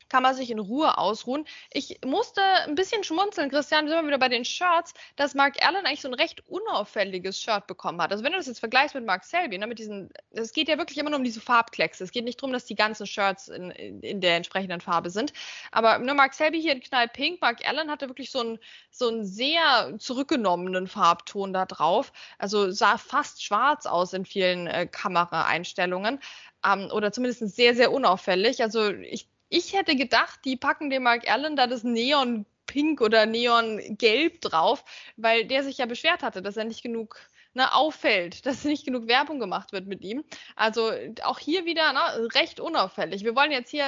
kann 0.10 0.24
man 0.24 0.36
sich 0.36 0.52
in 0.52 0.60
Ruhe 0.60 0.98
ausruhen. 0.98 1.46
Ich 1.72 2.00
musste 2.06 2.42
ein 2.42 2.76
bisschen 2.76 3.04
schmunzeln, 3.04 3.50
Christian, 3.50 3.88
sind 3.88 3.98
wir 3.98 4.08
wieder 4.08 4.20
bei 4.20 4.30
den 4.30 4.46
Shirts, 4.46 4.94
dass 5.16 5.34
Mark 5.34 5.64
Allen 5.66 5.86
eigentlich 5.86 6.02
so 6.02 6.08
ein 6.08 6.14
recht 6.14 6.48
unauffälliges 6.48 7.40
Shirt 7.40 7.68
bekommen 7.68 8.02
hat. 8.02 8.12
Also 8.12 8.24
wenn 8.24 8.32
du 8.32 8.38
das 8.38 8.48
jetzt 8.48 8.60
vergleichst 8.60 8.96
mit 8.96 9.06
Mark 9.06 9.24
Selby, 9.24 9.58
ne, 9.58 9.68
mit 9.68 9.80
diesen, 9.80 10.10
es 10.32 10.54
geht 10.54 10.68
ja 10.68 10.78
wirklich 10.78 10.98
immer 10.98 11.10
nur 11.10 11.20
um 11.20 11.24
diese 11.24 11.42
Farbklecks. 11.42 12.02
Es 12.02 12.12
geht 12.12 12.26
nicht 12.26 12.42
darum, 12.42 12.54
dass 12.54 12.66
die 12.66 12.76
ganzen 12.76 13.08
Shirts 13.08 13.48
in, 13.48 13.72
in, 13.72 14.02
in 14.02 14.22
der 14.22 14.38
entsprechenden 14.38 14.82
Farbe 14.82 15.10
sind. 15.10 15.34
Aber 15.72 16.00
nur 16.00 16.16
Mark 16.16 16.34
Selby 16.34 16.62
hier 16.62 16.74
in 16.74 16.82
knallpink, 16.82 17.42
Mark 17.42 17.68
Allen 17.68 17.90
hatte 17.90 18.08
wirklich 18.08 18.32
so 18.32 18.40
einen, 18.40 18.60
so 18.92 19.08
einen 19.08 19.26
sehr 19.26 19.96
zurückgenommenen 19.98 20.88
Farbton 20.88 21.54
da 21.54 21.66
drauf. 21.66 22.12
Also 22.38 22.72
sah 22.72 22.98
fast 22.98 23.44
schwarz 23.44 23.86
aus 23.86 24.14
in 24.14 24.26
vielen 24.26 24.68
äh, 24.68 24.88
Kameraeinstellungen. 24.88 26.20
Ähm, 26.66 26.90
oder 26.92 27.12
zumindest 27.12 27.56
sehr, 27.56 27.76
sehr 27.76 27.92
unauffällig. 27.92 28.62
Also 28.62 28.90
ich 28.92 29.28
ich 29.56 29.74
hätte 29.74 29.96
gedacht, 29.96 30.42
die 30.44 30.58
packen 30.58 30.90
dem 30.90 31.04
Mark 31.04 31.30
Allen 31.32 31.56
da 31.56 31.66
das 31.66 31.84
Neon 31.84 32.46
Pink 32.66 33.00
oder 33.00 33.26
Neon 33.26 33.80
Gelb 33.98 34.42
drauf, 34.42 34.84
weil 35.16 35.46
der 35.46 35.64
sich 35.64 35.78
ja 35.78 35.86
beschwert 35.86 36.24
hatte, 36.24 36.42
dass 36.42 36.58
er 36.58 36.66
nicht 36.66 36.84
genug 36.84 37.18
ne, 37.54 37.74
auffällt, 37.74 38.46
dass 38.46 38.66
nicht 38.66 38.86
genug 38.86 39.08
Werbung 39.08 39.40
gemacht 39.40 39.72
wird 39.72 39.88
mit 39.88 40.02
ihm. 40.02 40.26
Also 40.58 40.92
auch 41.24 41.40
hier 41.40 41.66
wieder 41.66 41.94
ne, 41.94 42.28
recht 42.36 42.60
unauffällig. 42.60 43.24
Wir 43.24 43.36
wollen 43.36 43.52
jetzt 43.52 43.70
hier 43.72 43.86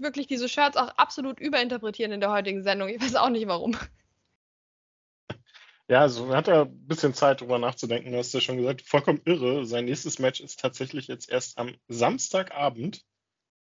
wirklich 0.00 0.26
diese 0.26 0.48
Shirts 0.48 0.76
auch 0.76 0.88
absolut 0.98 1.40
überinterpretieren 1.40 2.12
in 2.12 2.20
der 2.20 2.30
heutigen 2.30 2.62
Sendung. 2.62 2.88
Ich 2.88 3.00
weiß 3.00 3.16
auch 3.16 3.30
nicht 3.30 3.46
warum. 3.46 3.76
Ja, 5.88 6.00
also 6.00 6.34
hat 6.34 6.48
er 6.48 6.62
ein 6.62 6.86
bisschen 6.86 7.14
Zeit, 7.14 7.40
darüber 7.40 7.58
nachzudenken. 7.58 8.10
Du 8.10 8.18
hast 8.18 8.34
ja 8.34 8.40
schon 8.40 8.56
gesagt, 8.56 8.82
vollkommen 8.82 9.22
irre. 9.24 9.64
Sein 9.64 9.84
nächstes 9.84 10.18
Match 10.18 10.40
ist 10.40 10.60
tatsächlich 10.60 11.06
jetzt 11.06 11.30
erst 11.30 11.58
am 11.58 11.76
Samstagabend. 11.86 13.04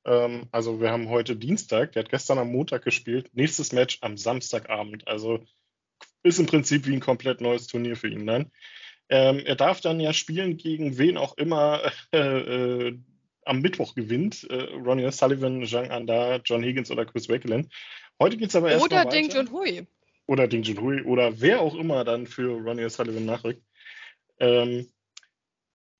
Ähm, 0.04 0.48
also 0.52 0.80
wir 0.80 0.90
haben 0.90 1.08
heute 1.08 1.36
Dienstag, 1.36 1.92
der 1.92 2.04
hat 2.04 2.10
gestern 2.10 2.38
am 2.38 2.52
Montag 2.52 2.84
gespielt. 2.84 3.30
Nächstes 3.32 3.72
Match 3.72 3.98
am 4.02 4.16
Samstagabend. 4.16 5.08
Also 5.08 5.40
ist 6.22 6.38
im 6.38 6.46
Prinzip 6.46 6.86
wie 6.86 6.94
ein 6.94 7.00
komplett 7.00 7.40
neues 7.40 7.66
Turnier 7.66 7.96
für 7.96 8.08
ihn 8.08 8.26
dann. 8.26 8.50
Ähm, 9.08 9.40
er 9.44 9.56
darf 9.56 9.80
dann 9.80 10.00
ja 10.00 10.12
spielen 10.12 10.56
gegen 10.56 10.96
wen 10.98 11.16
auch 11.16 11.36
immer 11.36 11.82
äh, 12.12 12.18
äh, 12.18 12.98
am 13.44 13.60
Mittwoch 13.60 13.94
gewinnt. 13.94 14.44
Äh, 14.50 14.74
Ronnie 14.74 15.10
Sullivan, 15.12 15.66
Zhang 15.66 15.90
Anda, 15.90 16.36
John 16.44 16.62
Higgins 16.62 16.90
oder 16.90 17.04
Chris 17.04 17.28
Wakelin. 17.28 17.68
Heute 18.20 18.36
geht 18.36 18.48
es 18.48 18.56
aber 18.56 18.70
erst 18.70 18.84
Oder 18.84 19.04
Ding 19.04 19.30
Junhui. 19.30 19.86
Oder 20.26 20.48
Ding 20.48 20.62
Junhui 20.62 21.02
oder 21.02 21.40
wer 21.40 21.60
auch 21.60 21.74
immer 21.74 22.04
dann 22.04 22.26
für 22.26 22.52
Ronnie 22.52 22.88
Sullivan 22.88 23.26
nachrückt. 23.26 23.62
Ähm, 24.40 24.88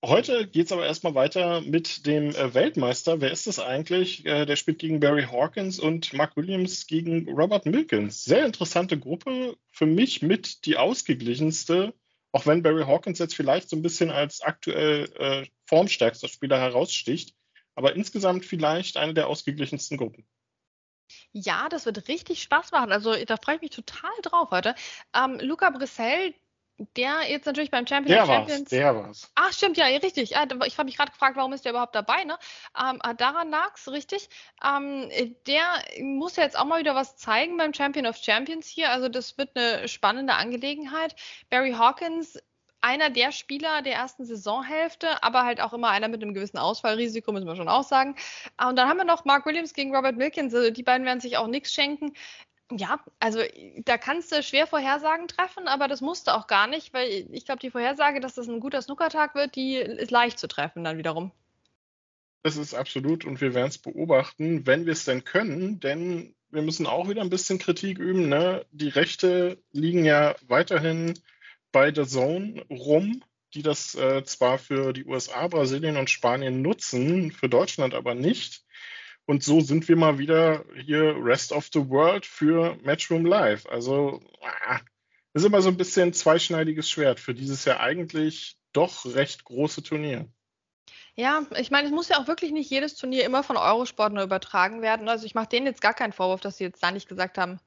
Heute 0.06 0.46
geht 0.46 0.66
es 0.66 0.72
aber 0.72 0.84
erstmal 0.84 1.14
weiter 1.14 1.62
mit 1.62 2.04
dem 2.04 2.28
äh, 2.28 2.52
Weltmeister. 2.52 3.22
Wer 3.22 3.30
ist 3.30 3.46
das 3.46 3.58
eigentlich? 3.58 4.26
Äh, 4.26 4.44
der 4.44 4.56
spielt 4.56 4.78
gegen 4.78 5.00
Barry 5.00 5.22
Hawkins 5.22 5.80
und 5.80 6.12
Mark 6.12 6.36
Williams 6.36 6.86
gegen 6.86 7.26
Robert 7.30 7.64
Milkins. 7.64 8.22
Sehr 8.22 8.44
interessante 8.44 8.98
Gruppe. 8.98 9.56
Für 9.70 9.86
mich 9.86 10.20
mit 10.20 10.66
die 10.66 10.76
ausgeglichenste, 10.76 11.94
auch 12.32 12.44
wenn 12.44 12.62
Barry 12.62 12.84
Hawkins 12.84 13.18
jetzt 13.18 13.34
vielleicht 13.34 13.70
so 13.70 13.76
ein 13.76 13.82
bisschen 13.82 14.10
als 14.10 14.42
aktuell 14.42 15.10
äh, 15.16 15.46
formstärkster 15.64 16.28
Spieler 16.28 16.60
heraussticht. 16.60 17.34
Aber 17.74 17.96
insgesamt 17.96 18.44
vielleicht 18.44 18.98
eine 18.98 19.14
der 19.14 19.28
ausgeglichensten 19.28 19.96
Gruppen. 19.96 20.26
Ja, 21.32 21.70
das 21.70 21.86
wird 21.86 22.08
richtig 22.08 22.42
Spaß 22.42 22.72
machen. 22.72 22.92
Also 22.92 23.14
da 23.24 23.38
freue 23.38 23.56
ich 23.56 23.62
mich 23.62 23.70
total 23.70 24.12
drauf 24.20 24.50
heute. 24.50 24.74
Ähm, 25.14 25.40
Luca 25.40 25.70
Brissell, 25.70 26.34
der 26.78 27.30
jetzt 27.30 27.46
natürlich 27.46 27.70
beim 27.70 27.86
Champion 27.86 28.16
der 28.16 28.26
Champions. 28.26 28.62
War's, 28.62 28.68
der 28.70 28.96
war's. 28.96 29.32
Ach, 29.34 29.52
stimmt, 29.52 29.76
ja, 29.76 29.86
richtig. 29.86 30.30
Ja, 30.30 30.44
ich 30.66 30.78
habe 30.78 30.86
mich 30.86 30.96
gerade 30.96 31.12
gefragt, 31.12 31.36
warum 31.36 31.52
ist 31.52 31.64
der 31.64 31.72
überhaupt 31.72 31.94
dabei, 31.94 32.24
ne? 32.24 32.36
Ähm, 32.78 33.00
daran 33.16 33.50
lag's, 33.50 33.88
richtig. 33.88 34.28
Ähm, 34.64 35.08
der 35.46 35.62
muss 36.00 36.36
ja 36.36 36.42
jetzt 36.42 36.58
auch 36.58 36.64
mal 36.64 36.80
wieder 36.80 36.94
was 36.94 37.16
zeigen 37.16 37.56
beim 37.56 37.72
Champion 37.72 38.06
of 38.06 38.16
Champions 38.16 38.66
hier. 38.66 38.90
Also 38.90 39.08
das 39.08 39.38
wird 39.38 39.56
eine 39.56 39.86
spannende 39.88 40.34
Angelegenheit. 40.34 41.14
Barry 41.48 41.72
Hawkins 41.72 42.38
einer 42.84 43.08
der 43.08 43.32
Spieler 43.32 43.80
der 43.80 43.94
ersten 43.94 44.26
Saisonhälfte, 44.26 45.22
aber 45.22 45.44
halt 45.44 45.60
auch 45.62 45.72
immer 45.72 45.88
einer 45.88 46.08
mit 46.08 46.22
einem 46.22 46.34
gewissen 46.34 46.58
Ausfallrisiko, 46.58 47.32
müssen 47.32 47.46
wir 47.46 47.56
schon 47.56 47.68
auch 47.68 47.82
sagen. 47.82 48.14
Und 48.62 48.76
dann 48.76 48.88
haben 48.90 48.98
wir 48.98 49.04
noch 49.04 49.24
Mark 49.24 49.46
Williams 49.46 49.72
gegen 49.72 49.96
Robert 49.96 50.18
Wilkins. 50.18 50.54
Also 50.54 50.70
die 50.70 50.82
beiden 50.82 51.06
werden 51.06 51.20
sich 51.20 51.38
auch 51.38 51.46
nichts 51.46 51.72
schenken. 51.72 52.12
Ja, 52.76 52.98
also 53.20 53.40
da 53.84 53.98
kannst 53.98 54.32
du 54.32 54.42
schwer 54.42 54.66
Vorhersagen 54.66 55.28
treffen, 55.28 55.68
aber 55.68 55.86
das 55.88 56.00
musste 56.00 56.34
auch 56.34 56.46
gar 56.46 56.66
nicht, 56.66 56.92
weil 56.92 57.26
ich 57.30 57.44
glaube, 57.44 57.60
die 57.60 57.70
Vorhersage, 57.70 58.20
dass 58.20 58.34
das 58.34 58.48
ein 58.48 58.60
guter 58.60 58.82
Snookertag 58.82 59.34
wird, 59.34 59.54
die 59.54 59.76
ist 59.76 60.10
leicht 60.10 60.38
zu 60.38 60.48
treffen 60.48 60.82
dann 60.84 60.98
wiederum. 60.98 61.30
Das 62.42 62.56
ist 62.56 62.74
absolut 62.74 63.24
und 63.24 63.40
wir 63.40 63.54
werden 63.54 63.68
es 63.68 63.78
beobachten, 63.78 64.66
wenn 64.66 64.86
wir 64.86 64.92
es 64.92 65.04
denn 65.04 65.24
können, 65.24 65.80
denn 65.80 66.34
wir 66.50 66.62
müssen 66.62 66.86
auch 66.86 67.08
wieder 67.08 67.22
ein 67.22 67.30
bisschen 67.30 67.58
Kritik 67.58 67.98
üben. 67.98 68.28
Ne? 68.28 68.64
Die 68.70 68.88
Rechte 68.88 69.62
liegen 69.72 70.04
ja 70.04 70.36
weiterhin 70.46 71.18
bei 71.72 71.92
The 71.92 72.06
Zone 72.06 72.64
rum, 72.70 73.22
die 73.54 73.62
das 73.62 73.94
äh, 73.94 74.24
zwar 74.24 74.58
für 74.58 74.92
die 74.92 75.04
USA, 75.04 75.48
Brasilien 75.48 75.96
und 75.96 76.10
Spanien 76.10 76.62
nutzen, 76.62 77.32
für 77.32 77.48
Deutschland 77.48 77.94
aber 77.94 78.14
nicht. 78.14 78.63
Und 79.26 79.42
so 79.42 79.60
sind 79.60 79.88
wir 79.88 79.96
mal 79.96 80.18
wieder 80.18 80.64
hier 80.84 81.16
Rest 81.18 81.52
of 81.52 81.70
the 81.72 81.88
World 81.88 82.26
für 82.26 82.76
Matchroom 82.82 83.24
Live. 83.24 83.66
Also 83.66 84.20
ah, 84.42 84.80
ist 85.32 85.44
immer 85.44 85.62
so 85.62 85.68
ein 85.68 85.76
bisschen 85.76 86.12
zweischneidiges 86.12 86.88
Schwert 86.88 87.20
für 87.20 87.34
dieses 87.34 87.64
ja 87.64 87.80
eigentlich 87.80 88.56
doch 88.72 89.04
recht 89.06 89.44
große 89.44 89.82
Turnier. 89.82 90.28
Ja, 91.16 91.46
ich 91.56 91.70
meine, 91.70 91.86
es 91.86 91.94
muss 91.94 92.08
ja 92.08 92.18
auch 92.18 92.26
wirklich 92.26 92.50
nicht 92.50 92.70
jedes 92.70 92.96
Turnier 92.96 93.24
immer 93.24 93.44
von 93.44 93.56
Eurosport 93.56 94.12
nur 94.12 94.24
übertragen 94.24 94.82
werden. 94.82 95.08
Also 95.08 95.26
ich 95.26 95.34
mache 95.34 95.48
denen 95.48 95.66
jetzt 95.66 95.80
gar 95.80 95.94
keinen 95.94 96.12
Vorwurf, 96.12 96.40
dass 96.40 96.56
sie 96.58 96.64
jetzt 96.64 96.82
da 96.82 96.90
nicht 96.90 97.08
gesagt 97.08 97.38
haben, 97.38 97.60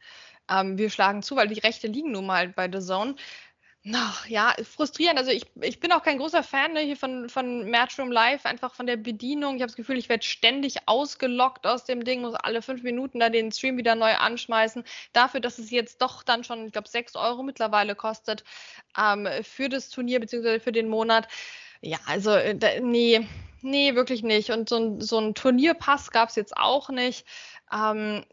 ähm, 0.49 0.77
wir 0.77 0.89
schlagen 0.89 1.23
zu, 1.23 1.35
weil 1.35 1.47
die 1.47 1.59
Rechte 1.59 1.87
liegen 1.87 2.11
nun 2.11 2.25
mal 2.25 2.49
bei 2.49 2.69
The 2.71 2.85
Zone. 2.85 3.15
Ach, 3.93 4.27
ja, 4.27 4.53
frustrierend. 4.63 5.17
Also 5.17 5.31
ich, 5.31 5.45
ich 5.61 5.79
bin 5.79 5.91
auch 5.91 6.03
kein 6.03 6.17
großer 6.17 6.43
Fan 6.43 6.73
ne, 6.73 6.81
hier 6.81 6.97
von, 6.97 7.29
von 7.29 7.69
Matchroom 7.69 8.11
Live, 8.11 8.45
einfach 8.45 8.73
von 8.73 8.85
der 8.85 8.97
Bedienung. 8.97 9.55
Ich 9.55 9.61
habe 9.61 9.69
das 9.69 9.75
Gefühl, 9.77 9.97
ich 9.97 10.09
werde 10.09 10.25
ständig 10.25 10.87
ausgelockt 10.87 11.65
aus 11.65 11.85
dem 11.85 12.03
Ding, 12.03 12.21
muss 12.21 12.35
alle 12.35 12.61
fünf 12.61 12.83
Minuten 12.83 13.19
da 13.19 13.29
den 13.29 13.51
Stream 13.51 13.77
wieder 13.77 13.95
neu 13.95 14.13
anschmeißen. 14.15 14.83
Dafür, 15.13 15.39
dass 15.39 15.57
es 15.57 15.71
jetzt 15.71 16.01
doch 16.01 16.23
dann 16.23 16.43
schon, 16.43 16.65
ich 16.65 16.73
glaube, 16.73 16.89
sechs 16.89 17.15
Euro 17.15 17.43
mittlerweile 17.43 17.95
kostet 17.95 18.43
ähm, 18.97 19.27
für 19.43 19.69
das 19.69 19.89
Turnier 19.89 20.19
beziehungsweise 20.19 20.59
für 20.59 20.71
den 20.73 20.89
Monat. 20.89 21.27
Ja, 21.81 21.99
also 22.07 22.31
äh, 22.31 22.55
da, 22.55 22.79
nee, 22.81 23.25
nee, 23.61 23.95
wirklich 23.95 24.23
nicht. 24.23 24.49
Und 24.49 24.67
so 24.67 24.77
ein, 24.77 25.01
so 25.01 25.19
ein 25.19 25.33
Turnierpass 25.33 26.11
gab 26.11 26.29
es 26.29 26.35
jetzt 26.35 26.57
auch 26.57 26.89
nicht 26.89 27.25
ähm, 27.71 28.23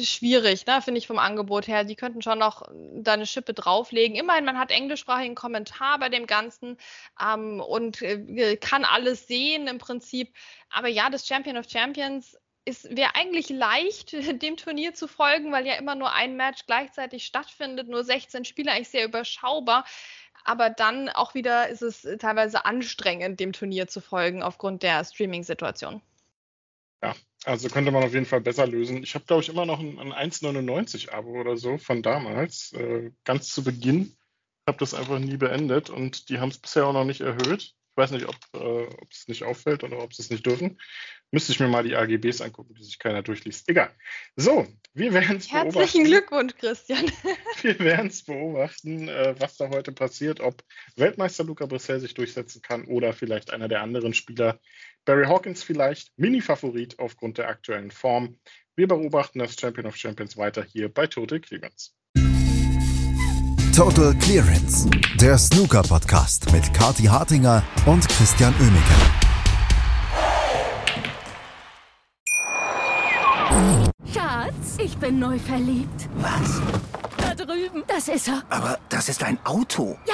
schwierig, 0.00 0.66
ne, 0.66 0.80
finde 0.80 0.98
ich 0.98 1.06
vom 1.06 1.18
Angebot 1.18 1.66
her. 1.66 1.84
Die 1.84 1.96
könnten 1.96 2.22
schon 2.22 2.38
noch 2.38 2.62
da 2.94 3.14
eine 3.14 3.26
Schippe 3.26 3.52
drauflegen. 3.52 4.16
Immerhin, 4.16 4.44
man 4.44 4.58
hat 4.58 4.70
englischsprachigen 4.70 5.34
Kommentar 5.34 5.98
bei 5.98 6.08
dem 6.08 6.26
Ganzen 6.26 6.76
ähm, 7.20 7.60
und 7.60 8.02
äh, 8.02 8.56
kann 8.56 8.84
alles 8.84 9.26
sehen 9.26 9.66
im 9.66 9.78
Prinzip. 9.78 10.32
Aber 10.70 10.88
ja, 10.88 11.10
das 11.10 11.26
Champion 11.26 11.56
of 11.56 11.68
Champions 11.68 12.36
wäre 12.66 13.14
eigentlich 13.14 13.48
leicht, 13.50 14.12
dem 14.42 14.56
Turnier 14.56 14.94
zu 14.94 15.08
folgen, 15.08 15.50
weil 15.52 15.66
ja 15.66 15.74
immer 15.74 15.96
nur 15.96 16.12
ein 16.12 16.36
Match 16.36 16.66
gleichzeitig 16.66 17.24
stattfindet, 17.24 17.88
nur 17.88 18.04
16 18.04 18.44
Spieler, 18.44 18.72
eigentlich 18.72 18.90
sehr 18.90 19.04
überschaubar. 19.04 19.84
Aber 20.44 20.70
dann 20.70 21.08
auch 21.08 21.34
wieder 21.34 21.68
ist 21.68 21.82
es 21.82 22.02
teilweise 22.18 22.64
anstrengend, 22.64 23.40
dem 23.40 23.52
Turnier 23.52 23.88
zu 23.88 24.00
folgen 24.00 24.42
aufgrund 24.42 24.82
der 24.82 25.02
Streaming-Situation. 25.02 26.02
Ja, 27.04 27.14
also 27.44 27.68
könnte 27.68 27.90
man 27.90 28.02
auf 28.02 28.14
jeden 28.14 28.24
Fall 28.24 28.40
besser 28.40 28.66
lösen. 28.66 29.02
Ich 29.02 29.14
habe, 29.14 29.26
glaube 29.26 29.42
ich, 29.42 29.50
immer 29.50 29.66
noch 29.66 29.78
ein, 29.78 29.98
ein 29.98 30.30
1,99-Abo 30.30 31.38
oder 31.38 31.58
so 31.58 31.76
von 31.76 32.02
damals, 32.02 32.72
äh, 32.72 33.10
ganz 33.24 33.48
zu 33.50 33.62
Beginn. 33.62 34.16
Habe 34.66 34.78
das 34.78 34.94
einfach 34.94 35.18
nie 35.18 35.36
beendet 35.36 35.90
und 35.90 36.30
die 36.30 36.38
haben 36.38 36.48
es 36.48 36.58
bisher 36.58 36.86
auch 36.86 36.94
noch 36.94 37.04
nicht 37.04 37.20
erhöht. 37.20 37.74
Ich 37.96 37.96
weiß 37.96 38.12
nicht, 38.12 38.26
ob 38.26 38.36
äh, 38.54 38.88
es 39.10 39.28
nicht 39.28 39.44
auffällt 39.44 39.84
oder 39.84 39.98
ob 39.98 40.14
sie 40.14 40.22
es 40.22 40.30
nicht 40.30 40.46
dürfen. 40.46 40.80
Müsste 41.30 41.52
ich 41.52 41.60
mir 41.60 41.68
mal 41.68 41.84
die 41.84 41.94
AGBs 41.94 42.40
angucken, 42.40 42.74
die 42.74 42.82
sich 42.82 42.98
keiner 42.98 43.22
durchliest. 43.22 43.68
Egal. 43.68 43.94
So, 44.36 44.66
wir 44.94 45.12
werden 45.12 45.36
es 45.36 45.48
beobachten. 45.48 45.78
Herzlichen 45.78 46.04
Glückwunsch, 46.04 46.54
Christian. 46.56 47.04
wir 47.62 47.78
werden 47.78 48.06
es 48.06 48.24
beobachten, 48.24 49.08
äh, 49.08 49.34
was 49.38 49.58
da 49.58 49.68
heute 49.68 49.92
passiert, 49.92 50.40
ob 50.40 50.64
Weltmeister 50.96 51.44
Luca 51.44 51.66
Brissell 51.66 52.00
sich 52.00 52.14
durchsetzen 52.14 52.62
kann 52.62 52.86
oder 52.86 53.12
vielleicht 53.12 53.52
einer 53.52 53.68
der 53.68 53.82
anderen 53.82 54.14
Spieler. 54.14 54.58
Barry 55.04 55.26
Hawkins 55.26 55.62
vielleicht, 55.62 56.10
Mini-Favorit 56.16 56.98
aufgrund 56.98 57.36
der 57.36 57.48
aktuellen 57.48 57.90
Form. 57.90 58.38
Wir 58.74 58.88
beobachten 58.88 59.38
das 59.38 59.54
Champion 59.54 59.86
of 59.86 59.96
Champions 59.96 60.36
weiter 60.38 60.64
hier 60.64 60.92
bei 60.92 61.06
Total 61.06 61.40
Clearance. 61.40 61.90
Total 63.76 64.14
Clearance, 64.14 64.88
der 65.20 65.36
Snooker-Podcast 65.36 66.50
mit 66.52 66.72
Kati 66.72 67.04
Hartinger 67.04 67.62
und 67.84 68.08
Christian 68.08 68.54
Oemeke. 68.60 68.94
Schatz, 74.10 74.78
ich 74.78 74.96
bin 74.96 75.18
neu 75.18 75.38
verliebt. 75.38 76.08
Was? 76.16 76.62
Da 77.18 77.34
drüben. 77.34 77.82
Das 77.86 78.08
ist 78.08 78.28
er. 78.28 78.42
Aber 78.48 78.78
das 78.88 79.10
ist 79.10 79.22
ein 79.22 79.38
Auto. 79.44 79.98
Ja. 80.06 80.13